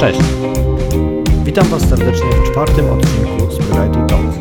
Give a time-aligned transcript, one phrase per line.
[0.00, 0.20] Cześć!
[1.44, 4.38] Witam Was serdecznie w czwartym odcinku Spirity Talks.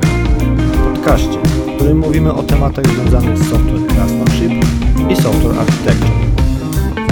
[0.94, 4.52] Podcaście, w którym mówimy o tematach związanych z software craftsmanship
[5.12, 6.12] i software architecture.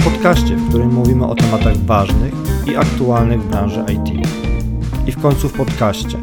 [0.04, 2.34] Podcaście, w którym mówimy o tematach ważnych
[2.66, 4.28] i aktualnych w branży IT.
[5.06, 6.18] I w końcu w podcaście,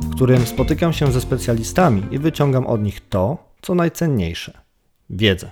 [0.00, 4.52] w którym spotykam się ze specjalistami i wyciągam od nich to, co najcenniejsze
[5.10, 5.50] wiedzę.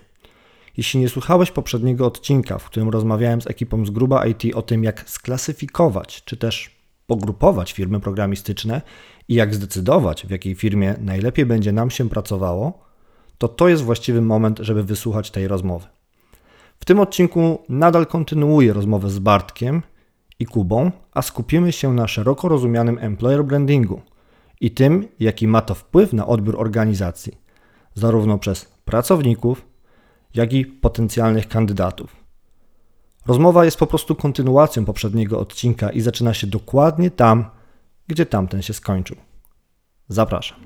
[0.76, 4.84] Jeśli nie słuchałeś poprzedniego odcinka, w którym rozmawiałem z ekipą z Gruba IT o tym,
[4.84, 8.82] jak sklasyfikować czy też pogrupować firmy programistyczne
[9.28, 12.84] i jak zdecydować, w jakiej firmie najlepiej będzie nam się pracowało,
[13.38, 15.86] to to jest właściwy moment, żeby wysłuchać tej rozmowy.
[16.80, 19.82] W tym odcinku nadal kontynuuję rozmowę z Bartkiem
[20.38, 24.00] i Kubą, a skupimy się na szeroko rozumianym employer brandingu
[24.60, 27.38] i tym, jaki ma to wpływ na odbiór organizacji,
[27.94, 29.71] zarówno przez pracowników,
[30.34, 32.16] jak i potencjalnych kandydatów.
[33.26, 37.44] Rozmowa jest po prostu kontynuacją poprzedniego odcinka i zaczyna się dokładnie tam,
[38.08, 39.16] gdzie tamten się skończył.
[40.08, 40.58] Zapraszam.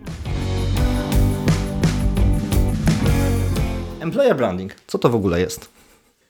[4.00, 4.75] Employer branding.
[4.86, 5.69] Co to w ogóle jest?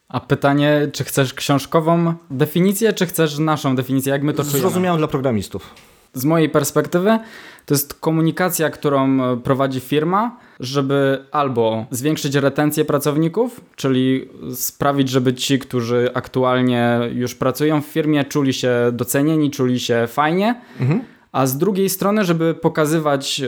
[0.07, 4.11] A pytanie, czy chcesz książkową definicję, czy chcesz naszą definicję?
[4.11, 4.59] Jak my to czujemy?
[4.59, 5.73] Zrozumiałem dla programistów.
[6.13, 7.19] Z mojej perspektywy
[7.65, 15.59] to jest komunikacja, którą prowadzi firma, żeby albo zwiększyć retencję pracowników, czyli sprawić, żeby ci,
[15.59, 21.01] którzy aktualnie już pracują w firmie, czuli się docenieni, czuli się fajnie, mhm.
[21.31, 23.41] a z drugiej strony, żeby pokazywać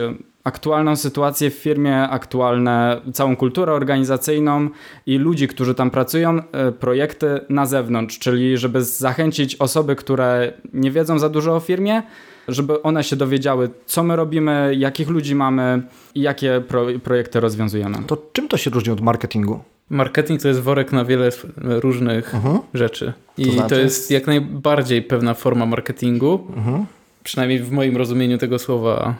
[0.44, 4.68] aktualną sytuację w firmie, aktualne, całą kulturę organizacyjną
[5.06, 10.90] i ludzi, którzy tam pracują, e, projekty na zewnątrz, czyli żeby zachęcić osoby, które nie
[10.90, 12.02] wiedzą za dużo o firmie,
[12.48, 15.82] żeby one się dowiedziały, co my robimy, jakich ludzi mamy
[16.14, 17.98] i jakie pro projekty rozwiązujemy.
[18.06, 19.60] To czym to się różni od marketingu?
[19.90, 22.56] Marketing to jest worek na wiele różnych uh mhm.
[22.56, 22.60] -huh.
[22.74, 23.12] rzeczy.
[23.38, 23.74] I to, znaczy?
[23.74, 26.34] to, jest jak najbardziej pewna forma marketingu.
[26.34, 26.76] Uh mhm.
[26.76, 26.84] -huh.
[27.24, 29.14] Przynajmniej w moim rozumieniu tego słowa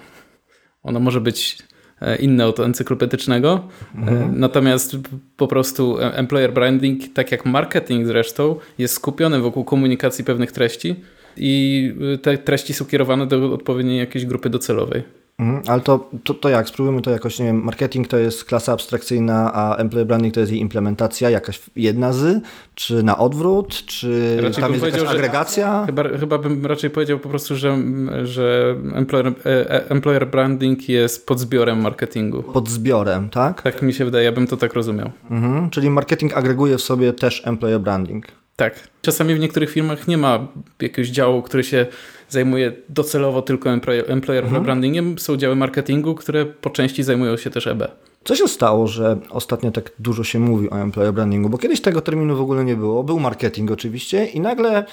[0.82, 1.58] ono może być
[2.00, 3.68] e, inne od encyklopedycznego.
[3.94, 3.98] E.
[3.98, 4.40] Mhm.
[4.40, 4.96] Natomiast
[5.36, 10.96] po prostu employer branding, tak jak marketing zresztą, jest skupiony wokół komunikacji pewnych treści
[11.36, 15.02] i te treści są kierowane do odpowiedniej jakiejś grupy docelowej.
[15.40, 16.68] Mhm, ale to, to, to jak?
[16.68, 20.52] Spróbujmy to jakoś, nie wiem, marketing to jest klasa abstrakcyjna, a employer branding to jest
[20.52, 22.42] jej implementacja, jakaś jedna z,
[22.74, 25.82] czy na odwrót, czy raczej tam jest jakaś agregacja?
[25.86, 27.78] Chyba, chyba bym raczej powiedział po prostu, że,
[28.24, 32.42] że employer, e, e, employer branding jest podzbiorem marketingu.
[32.42, 33.62] Podzbiorem, tak?
[33.62, 35.10] Tak mi się wydaje, ja bym to tak rozumiał.
[35.30, 38.26] Mhm, czyli marketing agreguje w sobie też employer branding.
[38.56, 38.88] Tak.
[39.02, 40.48] Czasami w niektórych firmach nie ma
[40.80, 41.86] jakiegoś działu, który się
[42.30, 43.70] zajmuje docelowo tylko
[44.06, 44.62] employer mhm.
[44.62, 45.18] brandingiem.
[45.18, 47.88] Są działy marketingu, które po części zajmują się też EB.
[48.24, 51.48] Co się stało, że ostatnio tak dużo się mówi o employer brandingu?
[51.48, 53.04] Bo kiedyś tego terminu w ogóle nie było.
[53.04, 54.84] Był marketing oczywiście i nagle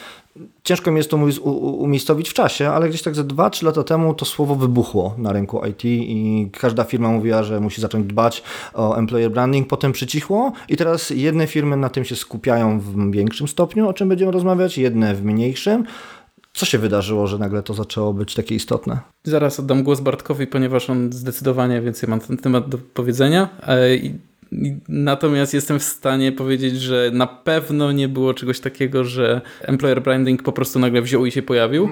[0.63, 1.17] ciężko mi jest to
[1.53, 5.61] umiejscowić w czasie, ale gdzieś tak ze 2-3 lata temu to słowo wybuchło na rynku
[5.65, 8.43] IT i każda firma mówiła, że musi zacząć dbać
[8.73, 9.67] o employer branding.
[9.67, 14.09] Potem przycichło i teraz jedne firmy na tym się skupiają w większym stopniu, o czym
[14.09, 15.83] będziemy rozmawiać, jedne w mniejszym.
[16.57, 18.99] Co się wydarzyło, że nagle to zaczęło być takie istotne?
[19.23, 23.49] Zaraz oddam głos Bartkowi, ponieważ on zdecydowanie więcej ma ten temat do powiedzenia.
[23.67, 23.77] E,
[24.89, 30.43] natomiast jestem w stanie powiedzieć, że na pewno nie było czegoś takiego, że employer branding
[30.43, 31.89] po prostu nagle wziął i się pojawił.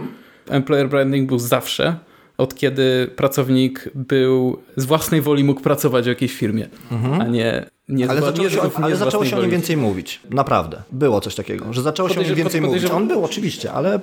[0.50, 1.96] Employer branding był zawsze,
[2.38, 7.22] od kiedy pracownik był z własnej woli mógł pracować w jakiejś firmie, mhm.
[7.22, 10.20] a nie nie ale zaczęło się, nie ale zaczęło się o nim więcej mówić.
[10.30, 10.84] Naprawdę.
[10.92, 12.86] Było coś takiego, że zaczęło się o nim więcej mówić.
[12.86, 14.00] On był oczywiście, ale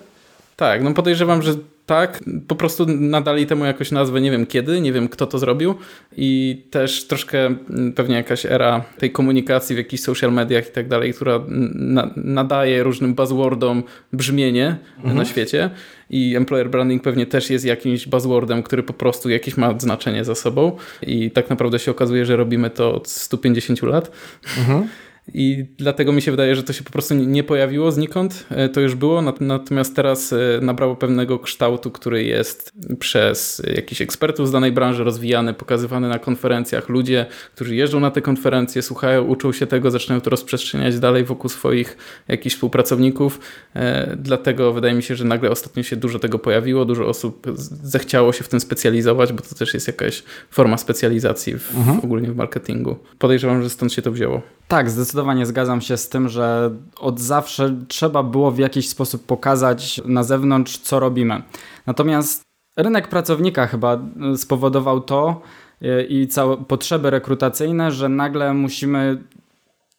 [0.62, 1.54] tak, no podejrzewam, że
[1.86, 2.24] tak.
[2.48, 5.74] Po prostu nadali temu jakoś nazwę, nie wiem kiedy, nie wiem kto to zrobił
[6.16, 10.88] i też troszkę mm, pewnie jakaś era tej komunikacji w jakichś social mediach i tak
[10.88, 11.40] dalej, która
[11.74, 15.16] na, nadaje różnym buzzwordom brzmienie mhm.
[15.16, 15.70] na świecie
[16.10, 20.34] i employer branding pewnie też jest jakimś buzzwordem, który po prostu jakieś ma znaczenie za
[20.34, 24.10] sobą i tak naprawdę się okazuje, że robimy to od 150 lat.
[24.58, 24.88] Mhm.
[25.34, 28.46] I dlatego mi się wydaje, że to się po prostu nie pojawiło znikąd.
[28.50, 34.48] E, to już było, natomiast teraz e, nabrało pewnego kształtu, który jest przez jakichś ekspertów
[34.48, 36.88] z danej branży rozwijany, pokazywany na konferencjach.
[36.88, 41.50] Ludzie, którzy jeżdżą na te konferencje, słuchają, uczą się tego, zaczynają to rozprzestrzeniać dalej wokół
[41.50, 41.96] swoich
[42.28, 43.40] jakichś współpracowników.
[43.74, 47.46] E, dlatego wydaje mi się, że nagle ostatnio się dużo tego pojawiło, dużo osób
[47.82, 51.98] zechciało się w tym specjalizować, bo to też jest jakaś forma specjalizacji w, mhm.
[51.98, 52.96] ogólnie w marketingu.
[53.18, 54.42] Podejrzewam, że stąd się to wzięło.
[54.72, 56.70] Tak, zdecydowanie zgadzam się z tym, że
[57.00, 61.42] od zawsze trzeba było w jakiś sposób pokazać na zewnątrz, co robimy.
[61.86, 62.42] Natomiast
[62.76, 63.98] rynek pracownika chyba
[64.34, 65.40] y, spowodował to
[65.82, 69.22] y, i całe potrzeby rekrutacyjne, że nagle musimy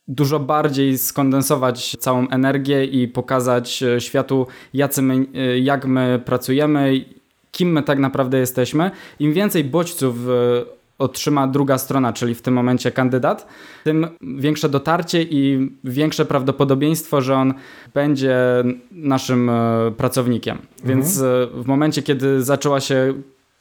[0.07, 5.25] dużo bardziej skondensować całą energię i pokazać e, światu, jacy my,
[5.61, 7.05] jak my pracujemy,
[7.51, 8.91] kim my tak naprawdę jesteśmy.
[9.19, 10.15] Im więcej bodźców
[10.97, 13.47] otrzyma druga strona, czyli w tym momencie kandydat,
[13.83, 17.53] tym większe dotarcie i większe prawdopodobieństwo, że on
[17.93, 18.37] będzie
[18.91, 19.51] naszym
[19.97, 20.57] pracownikiem.
[20.57, 20.89] Mhm.
[20.89, 21.21] Więc
[21.53, 23.13] w momencie, kiedy zaczęła się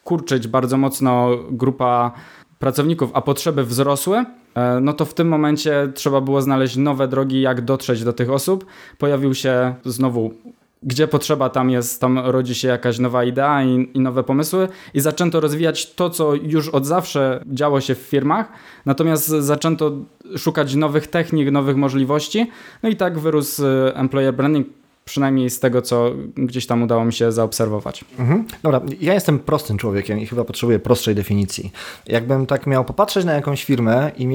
[0.05, 2.13] kurczyć bardzo mocno grupa
[2.59, 4.25] pracowników, a potrzeby wzrosły,
[4.55, 8.31] e, no to w tym momencie trzeba było znaleźć nowe drogi, jak dotrzeć do tych
[8.31, 8.67] osób.
[8.99, 10.35] Pojawił się znowu
[10.83, 15.01] gdzie potrzeba, tam jest, tam rodzi się jakaś nowa idea i, i, nowe pomysły i
[15.01, 18.53] zaczęto rozwijać to, co już od zawsze działo się w firmach,
[18.87, 19.93] natomiast zaczęto
[20.37, 22.51] szukać nowych technik, nowych możliwości,
[22.83, 24.67] no i tak wyrósł e, employer branding,
[25.05, 28.05] Przynajmniej z tego, co gdzieś tam udało mi się zaobserwować.
[28.19, 28.45] Mhm.
[28.63, 31.73] Dobra, ja jestem prostym człowiekiem i chyba potrzebuję prostszej definicji.
[32.07, 34.27] Jakbym tak miał popatrzeć na jakąś firmę i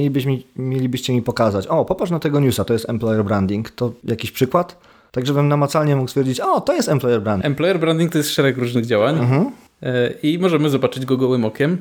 [0.56, 4.87] mielibyście mi pokazać, o, popatrz na tego newsa, to jest employer branding, to jakiś przykład?
[5.18, 7.46] Tak, żebym namacalnie mógł stwierdzić, o, to jest employer branding.
[7.46, 9.52] Employer branding to jest szereg różnych działań mhm.
[9.84, 11.78] E, i możemy zobaczyć go gołym okiem.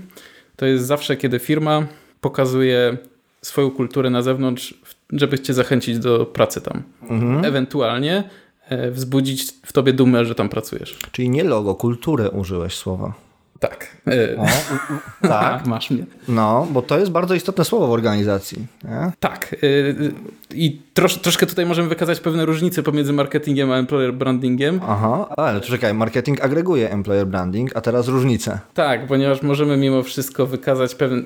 [0.56, 1.87] To jest zawsze, kiedy firma
[2.21, 2.97] pokazuje
[3.43, 4.75] swoją kulturę na zewnątrz,
[5.12, 6.83] żeby cię zachęcić do pracy tam.
[7.11, 7.44] Mhm.
[7.44, 8.25] Ewentualnie
[8.69, 10.99] E, wzbudzić w tobie dumę, że tam pracujesz.
[11.12, 13.15] Czyli nie logo, kulturę użyłeś słowa.
[13.70, 13.96] Tak.
[14.38, 14.46] O,
[15.28, 15.66] tak.
[15.66, 16.04] Masz mnie.
[16.28, 18.66] No, bo to jest bardzo istotne słowo w organizacji.
[18.84, 19.12] Nie?
[19.20, 19.56] Tak.
[19.62, 19.66] E,
[20.54, 24.80] I trosz, troszkę tutaj możemy wykazać pewne różnice pomiędzy marketingiem a employer brandingiem.
[24.88, 28.58] Aha, ale czekaj, marketing agreguje employer branding, a teraz różnice.
[28.74, 31.22] Tak, ponieważ możemy mimo wszystko wykazać pewne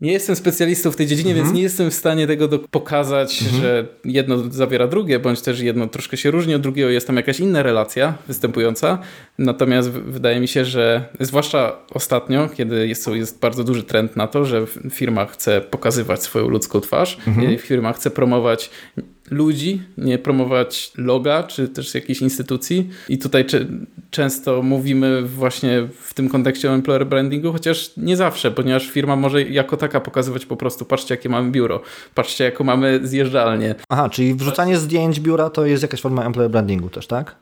[0.00, 1.46] nie jestem specjalistą w tej dziedzinie, mhm.
[1.46, 3.62] więc nie jestem w stanie tego pokazać, mhm.
[3.62, 7.40] że jedno zawiera drugie, bądź też jedno troszkę się różni od drugiego, jest tam jakaś
[7.40, 8.98] inna relacja występująca.
[9.38, 14.44] Natomiast wydaje mi się, że zwłaszcza ostatnio, kiedy jest, jest bardzo duży trend na to,
[14.44, 17.58] że firma chce pokazywać swoją ludzką twarz, mhm.
[17.58, 18.70] firma chce promować
[19.30, 22.88] ludzi, nie promować loga czy też jakiejś instytucji.
[23.08, 23.44] I tutaj
[24.10, 29.42] często mówimy właśnie w tym kontekście o employer brandingu, chociaż nie zawsze, ponieważ firma może
[29.42, 31.82] jako taka pokazywać po prostu, patrzcie jakie mamy biuro,
[32.14, 33.74] patrzcie jaką mamy zjeżdżalnię.
[33.88, 37.36] Aha, czyli wrzucanie zdjęć biura to jest jakaś forma employer brandingu też, tak?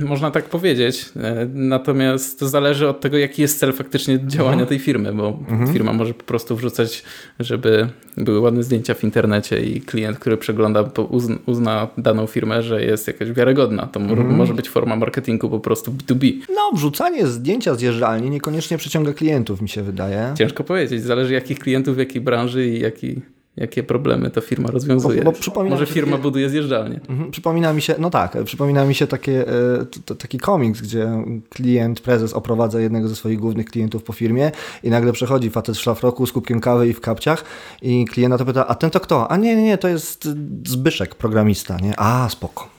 [0.00, 4.68] można tak powiedzieć, e, natomiast to zależy od tego, jaki jest cel faktycznie działania mhm.
[4.68, 5.72] tej firmy, bo mhm.
[5.72, 7.02] firma może po prostu wrzucać,
[7.40, 12.84] żeby były ładne zdjęcia w internecie i klient, który przegląda, uzna, uzna daną firmę, że
[12.84, 13.86] jest jakaś wiarygodna.
[13.86, 14.36] To mhm.
[14.36, 16.32] może być forma marketingu po prostu B2B.
[16.48, 20.34] No, wrzucanie zdjęcia zjeżdżalni niekoniecznie przyciąga klientów, mi się wydaje.
[20.38, 21.02] Ciężko powiedzieć.
[21.02, 23.20] Zależy jakich klientów, w jakiej branży i jaki
[23.56, 25.22] jakie problemy to firma rozwiązuje.
[25.22, 27.00] Bo, bo Może firma buduje zjeżdżalnię.
[27.08, 31.24] Mhm, przypomina mi się, no tak, przypomina mi się takie, e, to, taki komiks, gdzie
[31.50, 34.52] klient, prezes oprowadza jednego ze swoich głównych klientów po firmie
[34.82, 37.44] i nagle przechodzi facet w szlafroku z kubkiem kawy i w kapciach
[37.82, 39.30] i klienta to pyta, a ten to kto?
[39.30, 40.28] A nie, nie, nie, to jest
[40.66, 41.94] Zbyszek, programista, nie?
[41.96, 42.73] A, spoko.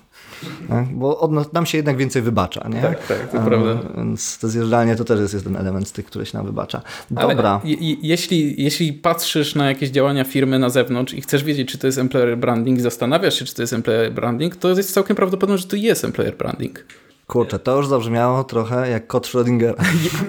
[0.70, 0.86] Tak?
[0.86, 2.70] Bo od nam się jednak więcej wybacza.
[2.70, 2.82] Nie?
[2.82, 3.78] Tak, tak, to prawda.
[3.98, 6.82] Więc to zjeżdżalnie to też jest jeden element z tych, które się nam wybacza.
[7.12, 7.62] Dobra.
[7.64, 11.88] Ale jeśli, jeśli patrzysz na jakieś działania firmy na zewnątrz i chcesz wiedzieć, czy to
[11.88, 15.68] jest employer branding, zastanawiasz się, czy to jest employer branding, to jest całkiem prawdopodobne, że
[15.68, 16.86] to jest employer branding.
[17.28, 19.76] Kurczę, to już zabrzmiało trochę jak kot Schrödingera.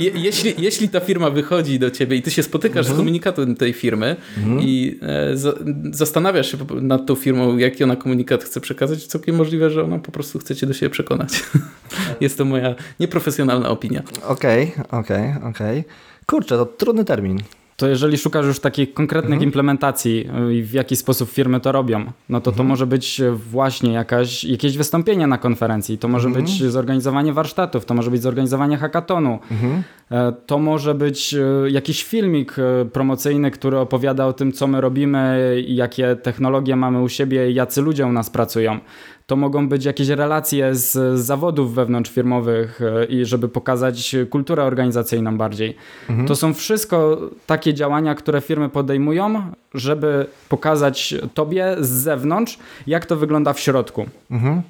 [0.00, 2.94] Je, jeśli, jeśli ta firma wychodzi do ciebie i ty się spotykasz mhm.
[2.94, 4.60] z komunikatem tej firmy mhm.
[4.62, 5.52] i e, za,
[5.90, 10.12] zastanawiasz się nad tą firmą, jaki ona komunikat chce przekazać, całkiem możliwe, że ona po
[10.12, 11.42] prostu chce cię do siebie przekonać.
[12.20, 14.02] Jest to moja nieprofesjonalna opinia.
[14.28, 15.80] Okej, okay, okej, okay, okej.
[15.80, 15.84] Okay.
[16.26, 17.42] Kurczę, to trudny termin
[17.76, 19.48] to jeżeli szukasz już takich konkretnych mhm.
[19.48, 22.56] implementacji y, i w jaki sposób firmy to robią, no to mhm.
[22.56, 26.44] to może być właśnie jakaś, jakieś wystąpienie na konferencji, to może mhm.
[26.44, 29.82] być zorganizowanie warsztatów, to może być zorganizowanie hackatonu, mhm.
[30.10, 32.56] e, to może być e, jakiś filmik
[32.92, 38.06] promocyjny, który opowiada o tym, co my robimy, jakie technologie mamy u siebie, jacy ludzie
[38.06, 38.80] u nas pracują
[39.26, 45.76] to mogą być jakieś relacje z zawodów wewnątrzfirmowych e, i żeby pokazać kulturę organizacyjną bardziej.
[46.10, 46.28] Mhm.
[46.28, 53.16] To są wszystko takie działania, które firmy podejmują, żeby pokazać tobie z zewnątrz, jak to
[53.16, 54.06] wygląda w środku.
[54.30, 54.62] Mhm.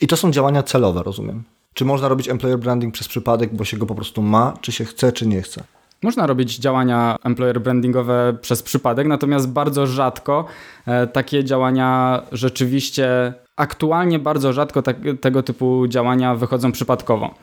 [0.00, 1.42] I to są działania celowe, rozumiem.
[1.74, 4.84] Czy można robić employer branding przez przypadek, bo się go po prostu ma, czy się
[4.84, 5.64] chce, czy nie chce?
[6.02, 10.44] Można robić działania employer brandingowe przez przypadek, natomiast bardzo rzadko
[10.86, 17.34] e, takie działania rzeczywiście aktualnie bardzo rzadko te, tego typu działania wychodzą przypadkowo.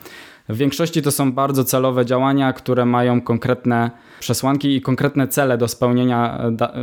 [0.48, 5.68] W większości to są bardzo celowe działania, które mają konkretne przesłanki i konkretne cele do
[5.68, 6.38] spełnienia,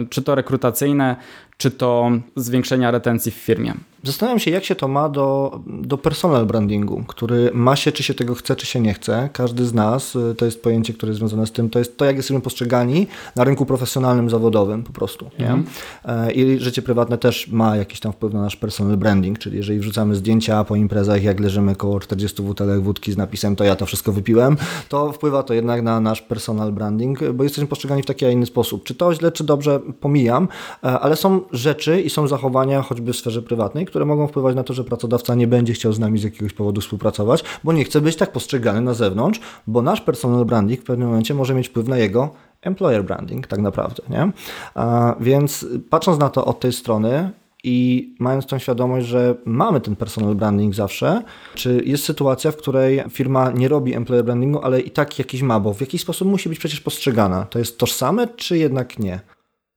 [0.10, 1.16] czy to rekrutacyjne,
[1.58, 3.74] czy to zwiększenia retencji w firmie.
[4.04, 8.14] Zastanawiam się, jak się to ma do, do personal brandingu, który ma się, czy się
[8.14, 9.30] tego chce, czy się nie chce.
[9.34, 12.06] Każdy z nas, y, to jest pojęcie, które jest związane z tym, to jest to,
[12.06, 15.30] jak jesteśmy postrzegani na rynku profesjonalnym, zawodowym po prostu.
[15.40, 15.52] Nie?
[15.52, 15.66] Mhm.
[16.06, 19.80] E, I życie prywatne też ma jakiś tam wpływ na nasz personal branding, czyli jeżeli
[19.80, 23.86] wrzucamy zdjęcia po imprezach, jak leżymy koło 40 butelek wódki z napisem to ja to
[23.86, 24.58] wszystko wypiłem,
[24.90, 28.46] to wpływa to jednak na nasz personal branding, bo jesteśmy postrzegani w taki, a inny
[28.46, 28.84] sposób.
[28.84, 30.48] Czy to źle, czy dobrze, pomijam,
[30.84, 34.64] e, ale są rzeczy i są zachowania, choćby w sferze prywatnej, które mogą wpływać na
[34.64, 38.02] to, że pracodawca nie będzie chciał z nami z jakiegoś powodu współpracować, bo nie chce
[38.02, 41.88] być tak postrzegany na zewnątrz, bo nasz personal branding w pewnym momencie może mieć wpływ
[41.88, 42.30] na jego
[42.62, 44.04] employer branding tak naprawdę.
[44.10, 44.32] Nie?
[44.76, 47.32] A, więc patrząc na to od tej strony,
[47.64, 51.24] i mając tą świadomość, że mamy ten personal branding zawsze,
[51.56, 55.60] czy jest sytuacja, w której firma nie robi employer brandingu, ale i tak jakiś ma,
[55.60, 57.46] bo w jakiś sposób musi być przecież postrzegana.
[57.46, 59.20] To jest tożsame, czy jednak nie?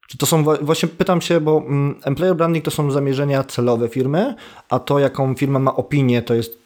[0.09, 4.35] Czy to są, właśnie pytam się, bo mm, employer branding to są zamierzenia celowe firmy,
[4.69, 6.59] a to jaką firma ma opinię to jest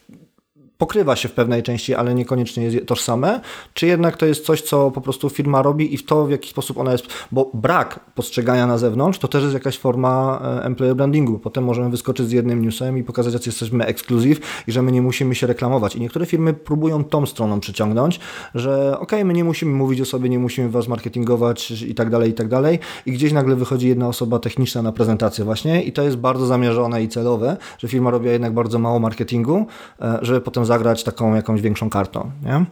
[0.80, 3.40] pokrywa się w pewnej części, ale niekoniecznie jest tożsame,
[3.74, 6.50] czy jednak to jest coś, co po prostu firma robi i w to, w jaki
[6.50, 10.96] sposób ona jest, bo brak postrzegania na zewnątrz, to też jest jakaś forma e, employer
[10.96, 11.38] brandingu.
[11.38, 15.02] Potem możemy wyskoczyć z jednym newsem i pokazać, że jesteśmy ekskluzyw i że my nie
[15.02, 15.96] musimy się reklamować.
[15.96, 18.20] I niektóre firmy próbują tą stroną przyciągnąć,
[18.54, 22.30] że ok, my nie musimy mówić o sobie, nie musimy was marketingować i tak dalej,
[22.30, 22.78] i tak dalej.
[23.06, 27.02] I gdzieś nagle wychodzi jedna osoba techniczna na prezentację właśnie i to jest bardzo zamierzone
[27.02, 29.66] i celowe, że firma robi jednak bardzo mało marketingu,
[30.00, 32.64] e, żeby potem zagrać taką jakąś większą kartą, nie?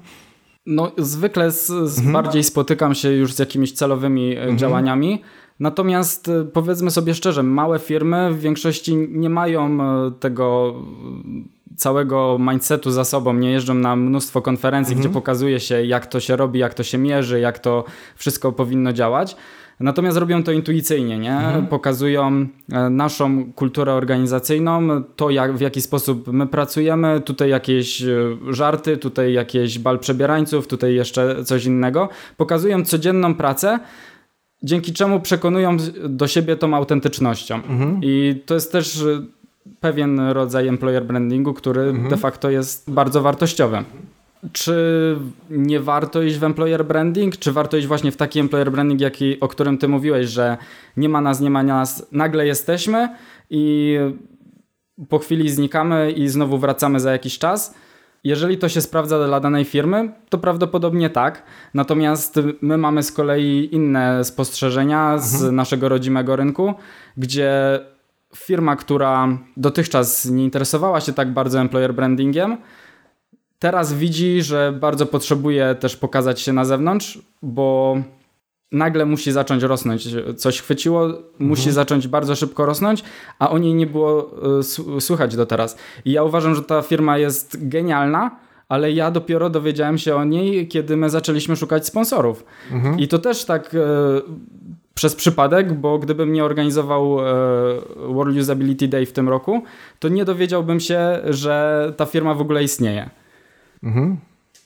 [0.66, 2.12] No, zwykle z, z mhm.
[2.12, 4.58] bardziej spotykam się już z jakimiś celowymi e, mhm.
[4.58, 5.22] działaniami.
[5.60, 10.74] Natomiast e, powiedzmy sobie szczerze, małe firmy w większości nie mają e, tego
[11.76, 15.00] całego mindsetu za sobą, nie jeżdżą na mnóstwo konferencji, mhm.
[15.00, 17.84] gdzie pokazuje się, jak to się robi, jak to się mierzy, jak to
[18.16, 19.36] wszystko powinno działać.
[19.80, 21.36] Natomiast robią to intuicyjnie, nie?
[21.36, 21.66] Mhm.
[21.66, 28.06] Pokazują e, naszą kulturę organizacyjną, to jak, w jaki sposób my pracujemy, tutaj jakieś e,
[28.50, 32.08] żarty, tutaj jakieś bal przebierańców, tutaj jeszcze coś innego.
[32.36, 33.78] Pokazują codzienną pracę,
[34.62, 35.76] dzięki czemu przekonują
[36.08, 37.54] do siebie tą autentycznością.
[37.54, 38.00] Mhm.
[38.02, 39.22] I to jest też e,
[39.80, 42.08] pewien rodzaj employer brandingu, który mhm.
[42.08, 43.84] de facto jest bardzo wartościowy.
[44.52, 45.16] Czy
[45.50, 47.36] nie warto iść w employer branding?
[47.36, 50.56] Czy warto iść właśnie w taki employer branding, jaki, o którym ty mówiłeś, że
[50.96, 53.08] nie ma nas, nie ma nas, nagle jesteśmy
[53.50, 53.96] i
[55.08, 57.74] po chwili znikamy i znowu wracamy za jakiś czas?
[58.24, 61.42] Jeżeli to się sprawdza dla danej firmy, to prawdopodobnie tak.
[61.74, 65.56] Natomiast my mamy z kolei inne spostrzeżenia z mhm.
[65.56, 66.74] naszego rodzimego rynku,
[67.16, 67.80] gdzie
[68.36, 72.56] firma, która dotychczas nie interesowała się tak bardzo employer brandingiem,
[73.58, 77.96] teraz widzi, że bardzo potrzebuje też pokazać się na zewnątrz, bo
[78.72, 80.08] nagle musi zacząć rosnąć.
[80.36, 81.24] Coś chwyciło, mhm.
[81.38, 83.04] musi zacząć bardzo szybko rosnąć,
[83.38, 84.30] a o niej nie było
[84.96, 85.76] y, słychać do teraz.
[86.04, 88.36] I ja uważam, że ta firma jest genialna,
[88.68, 92.44] ale ja dopiero dowiedziałem się o niej, kiedy my zaczęliśmy szukać sponsorów.
[92.72, 92.98] Mhm.
[92.98, 93.78] I to też tak y,
[94.94, 97.24] przez przypadek, bo gdybym nie organizował e,
[97.96, 99.62] World Usability Day w tym roku,
[99.98, 103.10] to nie dowiedziałbym się, że ta firma w ogóle istnieje.
[103.82, 104.16] Mhm.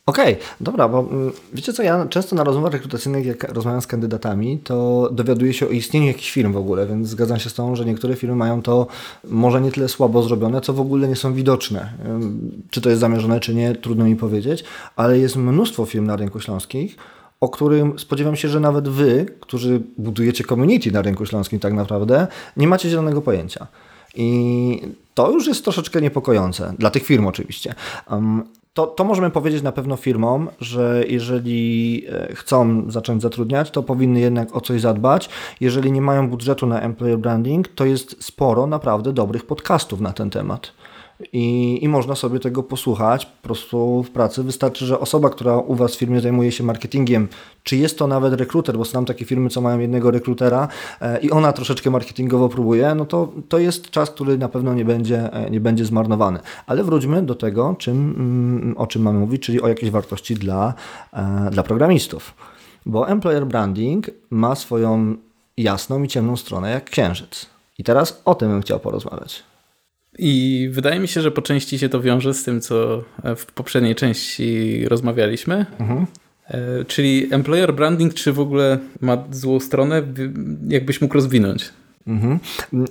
[0.06, 3.86] Okej, okay, dobra, bo mm, wiecie co, ja często na rozmowach rekrutacyjnych, jak rozmawiam z
[3.86, 7.76] kandydatami, to dowiaduję się o istnieniu jakichś firm w ogóle, więc zgadzam się z tą,
[7.76, 8.86] że niektóre firmy mają to
[9.24, 11.92] może nie tyle słabo zrobione, co w ogóle nie są widoczne.
[12.70, 14.64] Czy to jest zamierzone, czy nie, trudno mi powiedzieć,
[14.96, 16.96] ale jest mnóstwo firm na rynku śląskich,
[17.40, 22.26] o którym spodziewam się, że nawet wy, którzy budujecie community na rynku śląskim tak naprawdę,
[22.56, 23.66] nie macie zielonego pojęcia.
[24.14, 24.82] I
[25.14, 27.74] to już jest troszeczkę niepokojące, dla tych firm oczywiście.
[28.74, 34.20] To, to możemy powiedzieć na pewno firmom, że jeżeli e, chcą zacząć zatrudniać, to powinny
[34.20, 35.28] jednak o coś zadbać.
[35.60, 40.30] Jeżeli nie mają budżetu na employer branding, to jest sporo naprawdę dobrych podcastów na ten
[40.30, 40.72] temat
[41.32, 44.42] i, i można sobie tego posłuchać po prostu w pracy.
[44.42, 47.28] Wystarczy, że osoba, która u Was w firmie zajmuje się marketingiem,
[47.62, 50.68] czy jest to nawet rekruter, bo znam takie firmy, co mają jednego rekrutera
[51.00, 54.84] e, i ona troszeczkę marketingowo próbuje, no to, to jest czas, który na pewno nie
[54.84, 56.38] będzie, e, nie będzie zmarnowany.
[56.66, 60.74] Ale wróćmy do tego, czym, mm, o czym mamy mówić, czyli o jakiejś wartości dla,
[61.12, 62.34] e, dla programistów.
[62.86, 65.16] Bo employer branding ma swoją
[65.56, 67.46] jasną i ciemną stronę jak księżyc.
[67.78, 69.51] I teraz o tym bym chciał porozmawiać.
[70.18, 73.04] I wydaje mi się, że po części się to wiąże z tym, co
[73.36, 75.66] w poprzedniej części rozmawialiśmy.
[75.78, 76.06] Mhm.
[76.48, 80.02] E, czyli employer branding, czy w ogóle ma złą stronę,
[80.68, 81.70] jakbyś mógł rozwinąć?
[82.06, 82.38] Mhm.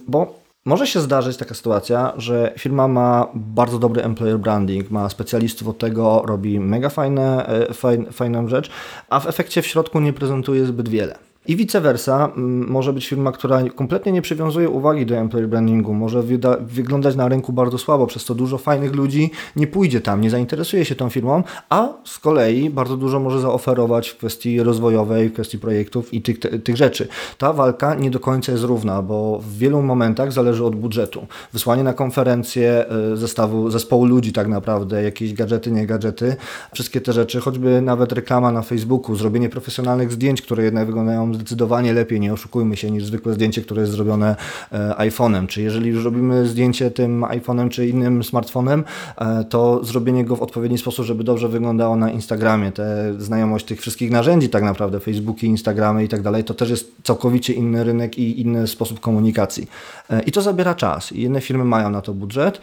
[0.07, 5.67] Bo może się zdarzyć taka sytuacja, że firma ma bardzo dobry employer branding, ma specjalistów
[5.67, 8.71] od tego, robi mega fajne, e, fajne, fajną rzecz,
[9.09, 11.17] a w efekcie w środku nie prezentuje zbyt wiele.
[11.47, 12.31] I vice versa,
[12.67, 16.23] może być firma, która kompletnie nie przywiązuje uwagi do employer brandingu, może
[16.61, 20.85] wyglądać na rynku bardzo słabo, przez to dużo fajnych ludzi nie pójdzie tam, nie zainteresuje
[20.85, 25.59] się tą firmą, a z kolei bardzo dużo może zaoferować w kwestii rozwojowej, w kwestii
[25.59, 27.07] projektów i tych, tych rzeczy.
[27.37, 31.27] Ta walka nie do końca jest równa, bo w wielu momentach zależy od budżetu.
[31.53, 36.35] Wysłanie na konferencję e, zestawu, zespołu ludzi tak naprawdę, jakieś gadżety, nie gadżety,
[36.73, 41.93] wszystkie te rzeczy, choćby nawet reklama na Facebooku, zrobienie profesjonalnych zdjęć, które jednak wyglądają zdecydowanie
[41.93, 44.35] lepiej, nie oszukujmy się, niż zwykłe zdjęcie, które jest zrobione
[44.71, 45.47] e, iPhone'em.
[45.47, 48.83] Czy jeżeli już robimy zdjęcie tym iPhone'em czy innym smartfonem,
[49.17, 52.71] e, to zrobienie go w odpowiedni sposób, żeby dobrze wyglądało na Instagramie.
[52.71, 56.91] Te znajomość tych wszystkich narzędzi tak naprawdę, Facebooki, Instagramy i tak dalej, to też jest
[57.03, 59.69] całkowicie inny rynek i inny sposób komunikacji.
[60.09, 61.11] E, I to zabiera czas.
[61.11, 62.61] Jedne firmy mają na to budżet,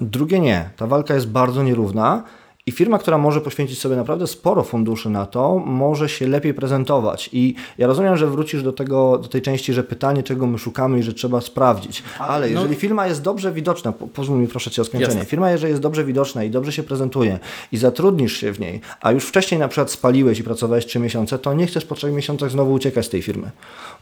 [0.00, 0.70] drugie nie.
[0.76, 2.22] Ta walka jest bardzo nierówna.
[2.68, 7.30] I firma, która może poświęcić sobie naprawdę sporo funduszy na to, może się lepiej prezentować.
[7.32, 10.98] I ja rozumiem, że wrócisz do, tego, do tej części, że pytanie, czego my szukamy
[10.98, 12.02] i że trzeba sprawdzić.
[12.18, 12.52] Ale no.
[12.52, 12.80] jeżeli no.
[12.80, 15.14] firma jest dobrze widoczna, pozwól mi proszę Cię o skończenie.
[15.14, 15.24] Jasne.
[15.24, 17.38] Firma, jeżeli jest dobrze widoczna i dobrze się prezentuje
[17.72, 21.38] i zatrudnisz się w niej, a już wcześniej na przykład spaliłeś i pracowałeś 3 miesiące,
[21.38, 23.50] to nie chcesz po 3 miesiącach znowu uciekać z tej firmy.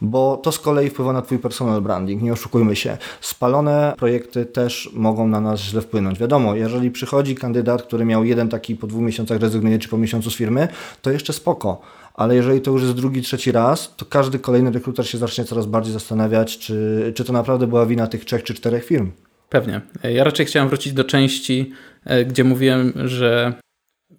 [0.01, 2.21] Bo to z kolei wpływa na Twój personal branding.
[2.21, 2.97] Nie oszukujmy się.
[3.21, 6.19] Spalone projekty też mogą na nas źle wpłynąć.
[6.19, 10.31] Wiadomo, jeżeli przychodzi kandydat, który miał jeden taki po dwóch miesiącach rezygnuje, czy po miesiącu
[10.31, 10.67] z firmy,
[11.01, 11.81] to jeszcze spoko.
[12.13, 15.65] Ale jeżeli to już jest drugi, trzeci raz, to każdy kolejny rekruter się zacznie coraz
[15.65, 19.11] bardziej zastanawiać, czy, czy to naprawdę była wina tych trzech czy czterech firm.
[19.49, 19.81] Pewnie.
[20.03, 21.71] Ja raczej chciałem wrócić do części,
[22.05, 23.53] e, gdzie mówiłem, że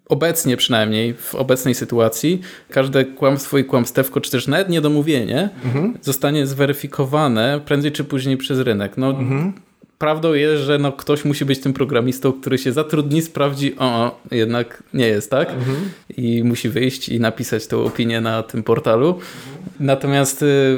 [0.09, 5.97] obecnie przynajmniej, w obecnej sytuacji, każde kłamstwo i kłamstewko, czy też nawet niedomówienie mhm.
[6.01, 8.97] zostanie zweryfikowane prędzej czy później przez rynek.
[8.97, 9.53] No, mhm
[9.99, 14.83] prawdą jest, że no, ktoś musi być tym programistą, który się zatrudni, sprawdzi, o, jednak
[14.93, 15.49] nie jest, tak?
[15.49, 15.77] Mhm.
[16.17, 19.19] I musi wyjść i napisać tę opinię na tym portalu.
[19.79, 20.77] Natomiast y,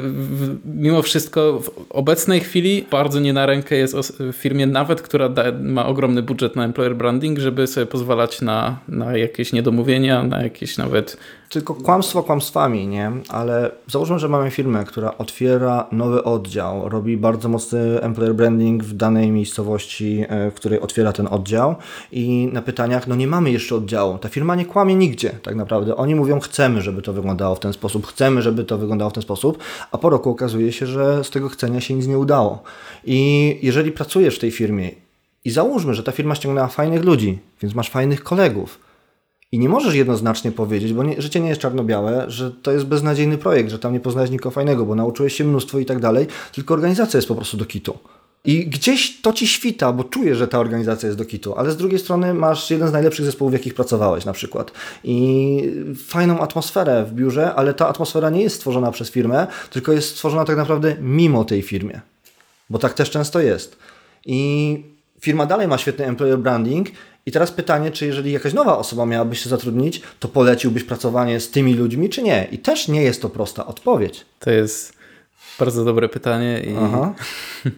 [0.64, 5.86] mimo wszystko w obecnej chwili bardzo nie na rękę jest firmie nawet, która da, ma
[5.86, 11.16] ogromny budżet na employer branding, żeby sobie pozwalać na, na jakieś niedomówienia, na jakieś nawet
[11.52, 13.12] tylko kłamstwo kłamstwami, nie?
[13.28, 18.92] Ale załóżmy, że mamy firmę, która otwiera nowy oddział, robi bardzo mocny employer branding w
[18.92, 21.74] danej miejscowości, e, w której otwiera ten oddział
[22.12, 24.18] i na pytaniach, no nie mamy jeszcze oddziału.
[24.18, 25.96] Ta firma nie kłamie nigdzie tak naprawdę.
[25.96, 29.22] Oni mówią, chcemy, żeby to wyglądało w ten sposób, chcemy, żeby to wyglądało w ten
[29.22, 29.58] sposób,
[29.90, 32.62] a po roku okazuje się, że z tego chcenia się nic nie udało.
[33.04, 34.90] I jeżeli pracujesz w tej firmie
[35.44, 38.91] i załóżmy, że ta firma ściągnęła fajnych ludzi, więc masz fajnych kolegów,
[39.52, 43.38] i nie możesz jednoznacznie powiedzieć, bo nie, życie nie jest czarno-białe, że to jest beznadziejny
[43.38, 46.74] projekt, że tam nie poznałeś nikogo fajnego, bo nauczyłeś się mnóstwo i tak dalej, tylko
[46.74, 47.98] organizacja jest po prostu do kitu.
[48.44, 51.76] I gdzieś to ci świta, bo czujesz, że ta organizacja jest do kitu, ale z
[51.76, 54.72] drugiej strony masz jeden z najlepszych zespołów, w jakich pracowałeś na przykład.
[55.04, 55.70] I
[56.06, 60.44] fajną atmosferę w biurze, ale ta atmosfera nie jest stworzona przez firmę, tylko jest stworzona
[60.44, 62.00] tak naprawdę mimo tej firmie.
[62.70, 63.76] Bo tak też często jest.
[64.26, 64.82] I
[65.20, 66.88] firma dalej ma świetny employer branding,
[67.26, 71.50] i teraz pytanie, czy jeżeli jakaś nowa osoba miałaby się zatrudnić, to poleciłbyś pracowanie z
[71.50, 72.48] tymi ludźmi, czy nie?
[72.50, 74.26] I też nie jest to prosta odpowiedź.
[74.38, 74.92] To jest
[75.58, 77.14] bardzo dobre pytanie i Aha.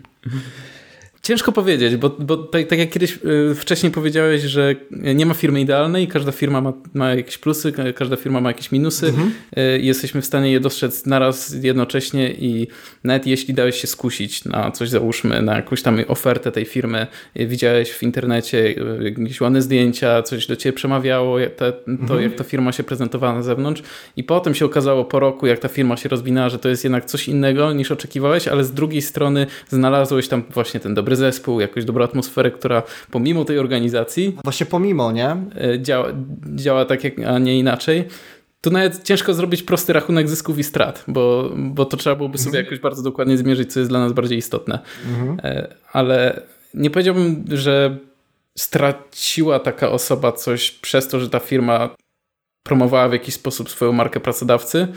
[1.24, 3.18] Ciężko powiedzieć, bo, bo tak, tak, jak kiedyś
[3.52, 8.16] y, wcześniej powiedziałeś, że nie ma firmy idealnej, każda firma ma, ma jakieś plusy, każda
[8.16, 9.06] firma ma jakieś minusy.
[9.06, 9.32] Mhm.
[9.58, 12.68] Y, jesteśmy w stanie je dostrzec naraz jednocześnie i
[13.04, 17.06] nawet jeśli dałeś się skusić na coś, załóżmy, na jakąś tam ofertę tej firmy,
[17.40, 22.22] y, widziałeś w internecie jakieś ładne zdjęcia, coś do ciebie przemawiało, te, to mhm.
[22.22, 23.82] jak ta firma się prezentowała na zewnątrz
[24.16, 27.04] i potem się okazało po roku, jak ta firma się rozwinęła, że to jest jednak
[27.04, 31.61] coś innego niż oczekiwałeś, ale z drugiej strony znalazłeś tam właśnie ten dobry dobry zespół,
[31.61, 34.37] jakąś dobrą atmosferę, która pomimo tej organizacji...
[34.44, 35.37] Właśnie pomimo, nie?
[35.61, 36.09] E, działa,
[36.55, 38.05] działa tak, jak, a nie inaczej.
[38.61, 42.59] Tu nawet ciężko zrobić prosty rachunek zysków i strat, bo, bo to trzeba byłoby sobie
[42.59, 42.64] mhm.
[42.64, 44.79] jakoś bardzo dokładnie zmierzyć, co jest dla nas bardziej istotne.
[45.09, 45.40] Mhm.
[45.42, 46.42] E, ale
[46.74, 47.98] nie powiedziałbym, że
[48.59, 51.94] straciła taka osoba coś przez to, że ta firma
[52.62, 54.88] promowała w jakiś sposób swoją markę pracodawcy,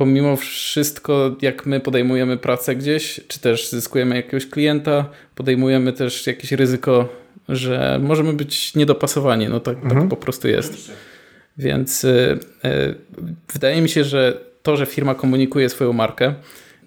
[0.00, 6.52] pomimo wszystko, jak my podejmujemy pracę gdzieś, czy też zyskujemy jakiegoś klienta, podejmujemy też jakieś
[6.52, 7.08] ryzyko,
[7.48, 9.48] że możemy być niedopasowani.
[9.48, 10.00] No tak, tak mhm.
[10.00, 10.92] tak po prostu jest.
[11.58, 12.94] Więc y, y,
[13.52, 16.34] wydaje mi się, że to, że firma komunikuje swoją markę,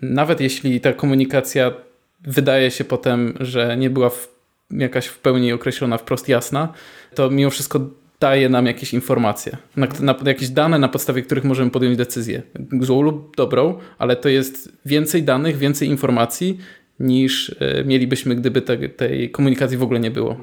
[0.01, 1.73] nawet jeśli ta komunikacja
[2.21, 4.27] wydaje się potem, że nie była w,
[4.71, 6.73] jakaś w pełni określona, wprost jasna,
[7.15, 7.89] to mimo wszystko
[8.23, 12.41] daje nam jakieś informacje, na, na, jakieś dane, na podstawie których możemy podjąć decyzję.
[12.81, 16.57] Złą lub dobrą, ale to jest więcej danych, więcej informacji
[16.99, 20.37] niż e, mielibyśmy, gdyby te, tej komunikacji w ogóle nie było.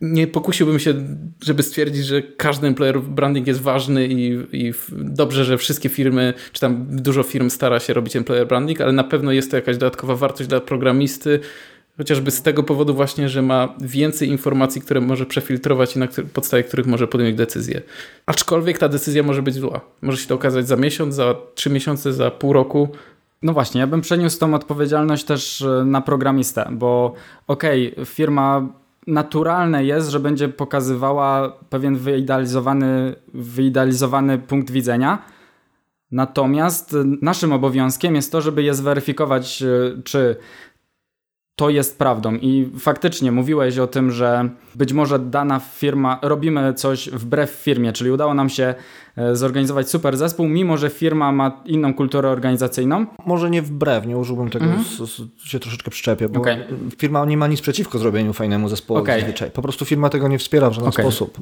[0.00, 0.94] nie pokusiłbym się,
[1.42, 6.60] żeby stwierdzić, że każdy employer branding jest ważny i, i dobrze, że wszystkie firmy, czy
[6.60, 10.16] tam dużo firm stara się robić employer branding, ale na pewno jest to jakaś dodatkowa
[10.16, 11.40] wartość dla programisty,
[11.96, 16.64] chociażby z tego powodu właśnie, że ma więcej informacji, które może przefiltrować i na podstawie
[16.64, 17.82] których może podjąć decyzję.
[18.26, 19.80] Aczkolwiek ta decyzja może być zła.
[20.02, 22.88] Może się to okazać za miesiąc, za trzy miesiące, za pół roku.
[23.42, 27.14] No właśnie, ja bym przeniósł tą odpowiedzialność też e, na programistę, bo
[27.46, 28.68] okej, okay, firma
[29.06, 35.22] naturalne jest, że będzie pokazywała pewien wyidealizowany, wyidealizowany punkt widzenia.
[36.10, 40.36] Natomiast naszym obowiązkiem jest to, żeby je zweryfikować, e, czy
[41.56, 42.34] to jest prawdą.
[42.34, 48.10] I faktycznie mówiłeś o tym, że być może dana firma, robimy coś wbrew firmie, czyli
[48.10, 48.74] udało nam się
[49.16, 53.06] e, zorganizować super zespół, mimo że firma ma inną kulturę organizacyjną.
[53.26, 54.84] Może nie wbrew, nie użyłbym tego, mhm.
[54.84, 56.64] z, z, się troszeczkę przyczepię, bo okay.
[56.98, 59.20] firma nie ma nic przeciwko zrobieniu fajnemu zespołu okay.
[59.20, 59.50] zazwyczaj.
[59.50, 61.04] Po prostu firma tego nie wspiera w żaden okay.
[61.04, 61.38] sposób.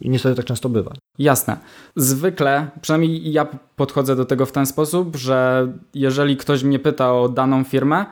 [0.00, 0.92] I niestety tak często bywa.
[1.18, 1.56] Jasne.
[1.96, 7.28] Zwykle, przynajmniej ja podchodzę do tego w ten sposób, że jeżeli ktoś mnie pyta o
[7.28, 8.06] daną firmę,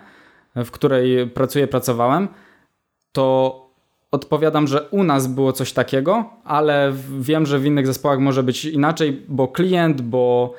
[0.64, 2.28] w której pracuję, pracowałem,
[3.12, 3.66] to
[4.10, 8.64] odpowiadam, że u nas było coś takiego, ale wiem, że w innych zespołach może być
[8.64, 10.54] inaczej, bo klient, bo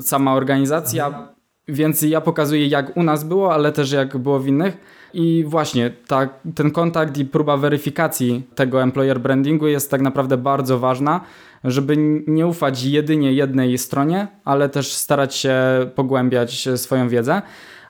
[0.00, 1.26] sama organizacja, mhm.
[1.68, 5.02] więc ja pokazuję jak u nas było, ale też jak było w innych.
[5.14, 10.78] I właśnie ta, ten kontakt i próba weryfikacji tego employer brandingu jest tak naprawdę bardzo
[10.78, 11.20] ważna,
[11.64, 15.54] żeby nie ufać jedynie jednej stronie, ale też starać się
[15.94, 17.42] pogłębiać swoją wiedzę.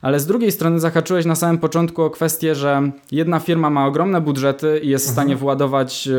[0.03, 4.21] Ale z drugiej strony zahaczyłeś na samym początku o kwestię, że jedna firma ma ogromne
[4.21, 5.39] budżety i jest w stanie mhm.
[5.39, 6.13] władować e,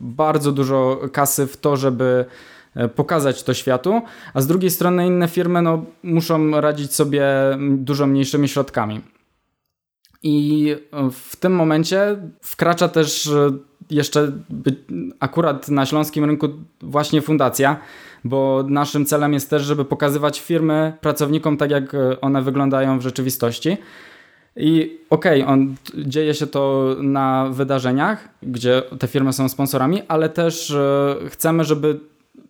[0.00, 2.24] bardzo dużo kasy w to, żeby
[2.74, 4.02] e, pokazać to światu,
[4.34, 7.24] a z drugiej strony inne firmy no, muszą radzić sobie
[7.58, 9.00] dużo mniejszymi środkami.
[10.22, 10.76] I
[11.12, 13.30] w tym momencie wkracza też
[13.90, 14.32] e, jeszcze
[15.20, 16.48] akurat na śląskim rynku
[16.80, 17.76] właśnie fundacja,
[18.24, 23.76] bo naszym celem jest też, żeby pokazywać firmy pracownikom tak, jak one wyglądają w rzeczywistości.
[24.56, 30.70] I okej, okay, dzieje się to na wydarzeniach, gdzie te firmy są sponsorami, ale też
[30.70, 32.00] e, chcemy, żeby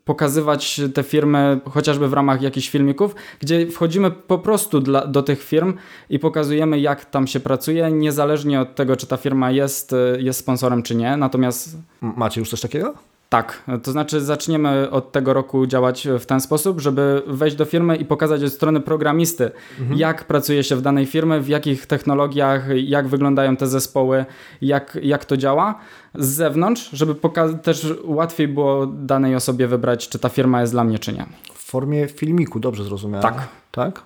[0.06, 5.42] pokazywać te firmy chociażby w ramach jakichś filmików, gdzie wchodzimy po prostu dla, do tych
[5.42, 5.74] firm
[6.10, 10.82] i pokazujemy, jak tam się pracuje, niezależnie od tego, czy ta firma jest, jest sponsorem,
[10.82, 11.16] czy nie.
[11.16, 11.76] Natomiast.
[12.00, 12.94] Macie już coś takiego?
[13.28, 17.96] Tak, to znaczy zaczniemy od tego roku działać w ten sposób, żeby wejść do firmy
[17.96, 19.98] i pokazać od strony programisty, mhm.
[19.98, 24.24] jak pracuje się w danej firmie, w jakich technologiach, jak wyglądają te zespoły,
[24.60, 25.78] jak, jak to działa
[26.14, 27.14] z zewnątrz, żeby
[27.62, 31.26] też łatwiej było danej osobie wybrać, czy ta firma jest dla mnie, czy nie.
[31.54, 33.22] W formie filmiku, dobrze zrozumiałem.
[33.22, 33.48] Tak.
[33.72, 34.02] Tak?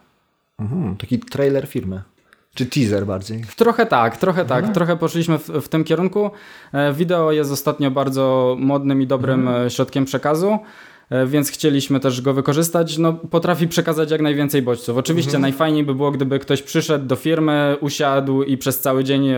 [0.59, 2.03] Mhm, taki trailer firmy.
[2.55, 3.45] Czy teaser bardziej?
[3.57, 4.59] Trochę tak, trochę tak.
[4.59, 4.75] Mhm.
[4.75, 6.31] Trochę poszliśmy w, w, tym kierunku.
[6.73, 9.67] E, wideo jest ostatnio bardzo modnym i dobrym mhm.
[9.67, 10.59] E, środkiem przekazu
[11.11, 12.99] e, więc chcieliśmy też go wykorzystać.
[12.99, 14.97] No, potrafi przekazać jak najwięcej bodźców.
[14.97, 15.43] Oczywiście mhm.
[15.43, 19.35] najfajniej by było, gdyby ktoś przyszedł do firmy, usiadł i przez cały dzień,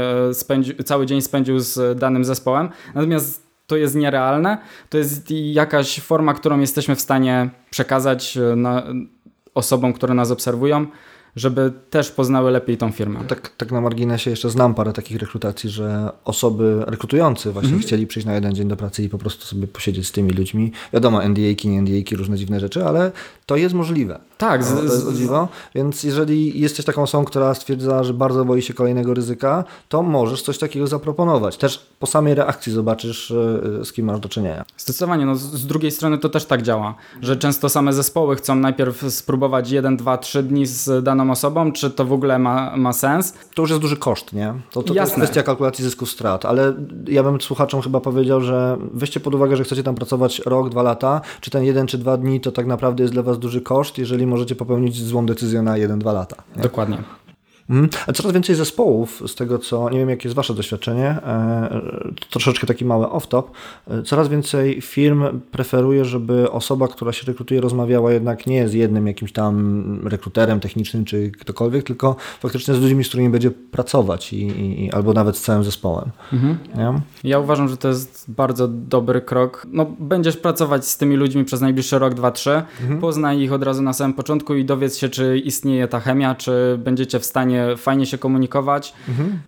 [0.84, 2.68] cały dzień spędził z danym zespołem.
[2.94, 4.58] Natomiast to jest nierealne.
[4.88, 8.38] To jest jakaś forma, którą jesteśmy w stanie przekazać
[9.54, 10.86] osobom, które nas obserwują
[11.36, 13.20] żeby też poznały lepiej tą firmę.
[13.28, 17.82] Tak, tak na marginesie jeszcze znam parę takich rekrutacji, że osoby rekrutujący właśnie -hmm.
[17.82, 20.72] chcieli przyjść na jeden dzień do pracy i po prostu sobie posiedzieć z tymi ludźmi.
[20.92, 23.12] Wiadomo, NDA-ki, nie NDA-ki, różne dziwne rzeczy, ale
[23.46, 24.20] to jest możliwe.
[24.38, 24.64] Tak.
[24.64, 25.48] Z, to jest możliwe.
[25.74, 30.42] Więc jeżeli jesteś taką osobą, która stwierdza, że bardzo boi się kolejnego ryzyka, to możesz
[30.42, 31.56] coś takiego zaproponować.
[31.56, 34.64] Też po samej reakcji zobaczysz, e, z kim masz do czynienia.
[34.76, 35.26] Zdecydowanie.
[35.26, 39.70] No, z drugiej strony to też tak działa, że często same zespoły chcą najpierw spróbować
[39.70, 43.34] jeden, dwa, trzy dni z daną osobą, czy to w ogóle ma, ma sens.
[43.54, 44.54] To już jest duży koszt, nie?
[44.70, 46.74] To, to, to jest kwestia kalkulacji zysków strat, ale
[47.08, 50.82] ja bym słuchaczom chyba powiedział, że weźcie pod uwagę, że chcecie tam pracować rok, dwa
[50.82, 53.98] lata, czy ten jeden, czy dwa dni to tak naprawdę jest dla Was duży koszt,
[53.98, 56.36] jeżeli możecie popełnić złą decyzję na jeden, dwa lata.
[56.56, 56.62] Nie?
[56.62, 56.98] Dokładnie.
[57.70, 57.88] Mhm.
[58.06, 61.80] A coraz więcej zespołów, z tego co, nie wiem jakie jest Wasze doświadczenie, e,
[62.30, 63.42] troszeczkę taki mały off-top,
[63.88, 69.06] e, coraz więcej firm preferuje, żeby osoba, która się rekrutuje, rozmawiała jednak nie z jednym
[69.06, 74.46] jakimś tam rekruterem technicznym czy ktokolwiek, tylko faktycznie z ludźmi, z którymi będzie pracować i,
[74.84, 76.10] i albo nawet z całym zespołem.
[76.32, 76.58] Mhm.
[77.24, 79.66] Ja uważam, że to jest bardzo dobry krok.
[79.72, 83.00] No, będziesz pracować z tymi ludźmi przez najbliższy rok, dwa, trzy, mhm.
[83.00, 86.78] poznaj ich od razu na samym początku i dowiedz się, czy istnieje ta chemia, czy
[86.84, 88.94] będziecie w stanie fajnie się komunikować.
[89.08, 89.38] Mhm.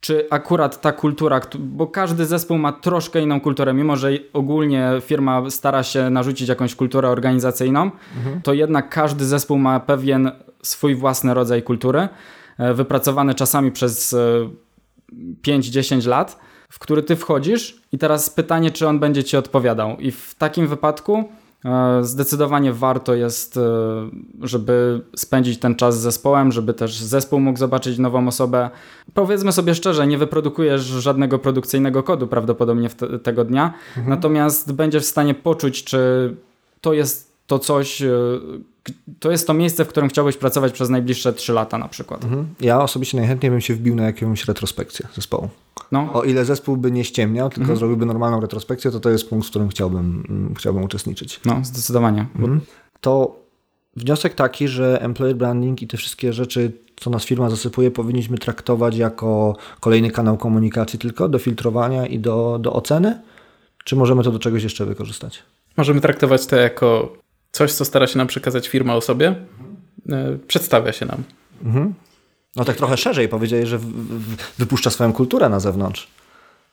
[0.00, 5.50] Czy akurat ta kultura, bo każdy zespół ma troszkę inną kulturę, mimo że ogólnie firma
[5.50, 8.42] stara się narzucić jakąś kulturę organizacyjną, mhm.
[8.42, 10.30] to jednak każdy zespół ma pewien
[10.62, 12.08] swój własny rodzaj kultury,
[12.58, 14.16] e, wypracowany czasami przez
[15.42, 16.38] 5-10 e, lat.
[16.68, 19.96] w który ty wchodzisz i teraz pytanie, czy on będzie ci odpowiadał.
[19.98, 21.24] I w takim wypadku
[22.02, 23.60] zdecydowanie warto jest, e,
[24.42, 28.70] żeby spędzić ten czas z zespołem, żeby też zespół mógł zobaczyć nową osobę.
[29.14, 34.08] Powiedzmy sobie szczerze, nie wyprodukujesz żadnego produkcyjnego kodu prawdopodobnie te, tego dnia, mhm.
[34.08, 36.34] natomiast będziesz w stanie poczuć, czy
[36.80, 38.10] to jest to coś, e,
[39.20, 42.24] to jest to miejsce, w którym chciałbyś pracować przez najbliższe 3 lata na przykład.
[42.24, 42.46] Mhm.
[42.60, 45.48] Ja osobiście najchętniej bym się wbił na jakąś retrospekcję zespołu.
[45.92, 46.12] No.
[46.12, 47.78] O ile zespół by nie ściemniał, tylko mhm.
[47.78, 51.40] zrobiłby normalną retrospekcję, to to jest punkt, w którym chciałbym, mm, chciałbym uczestniczyć.
[51.44, 52.26] No, zdecydowanie.
[52.36, 52.60] Mhm.
[53.00, 53.36] To
[53.96, 58.96] wniosek taki, że employer branding i te wszystkie rzeczy, co nas firma zasypuje, powinniśmy traktować
[58.96, 63.20] jako kolejny kanał komunikacji tylko do filtrowania i do, do oceny?
[63.84, 65.42] Czy możemy to do czegoś jeszcze wykorzystać?
[65.76, 67.12] Możemy traktować to jako
[67.52, 69.34] coś, co stara się nam przekazać firma o sobie,
[70.08, 70.38] mhm.
[70.46, 71.22] przedstawia się nam.
[71.64, 71.94] Mhm.
[72.56, 76.08] No tak trochę szerzej powiedzieli, że w, w, wypuszcza swoją kulturę na zewnątrz.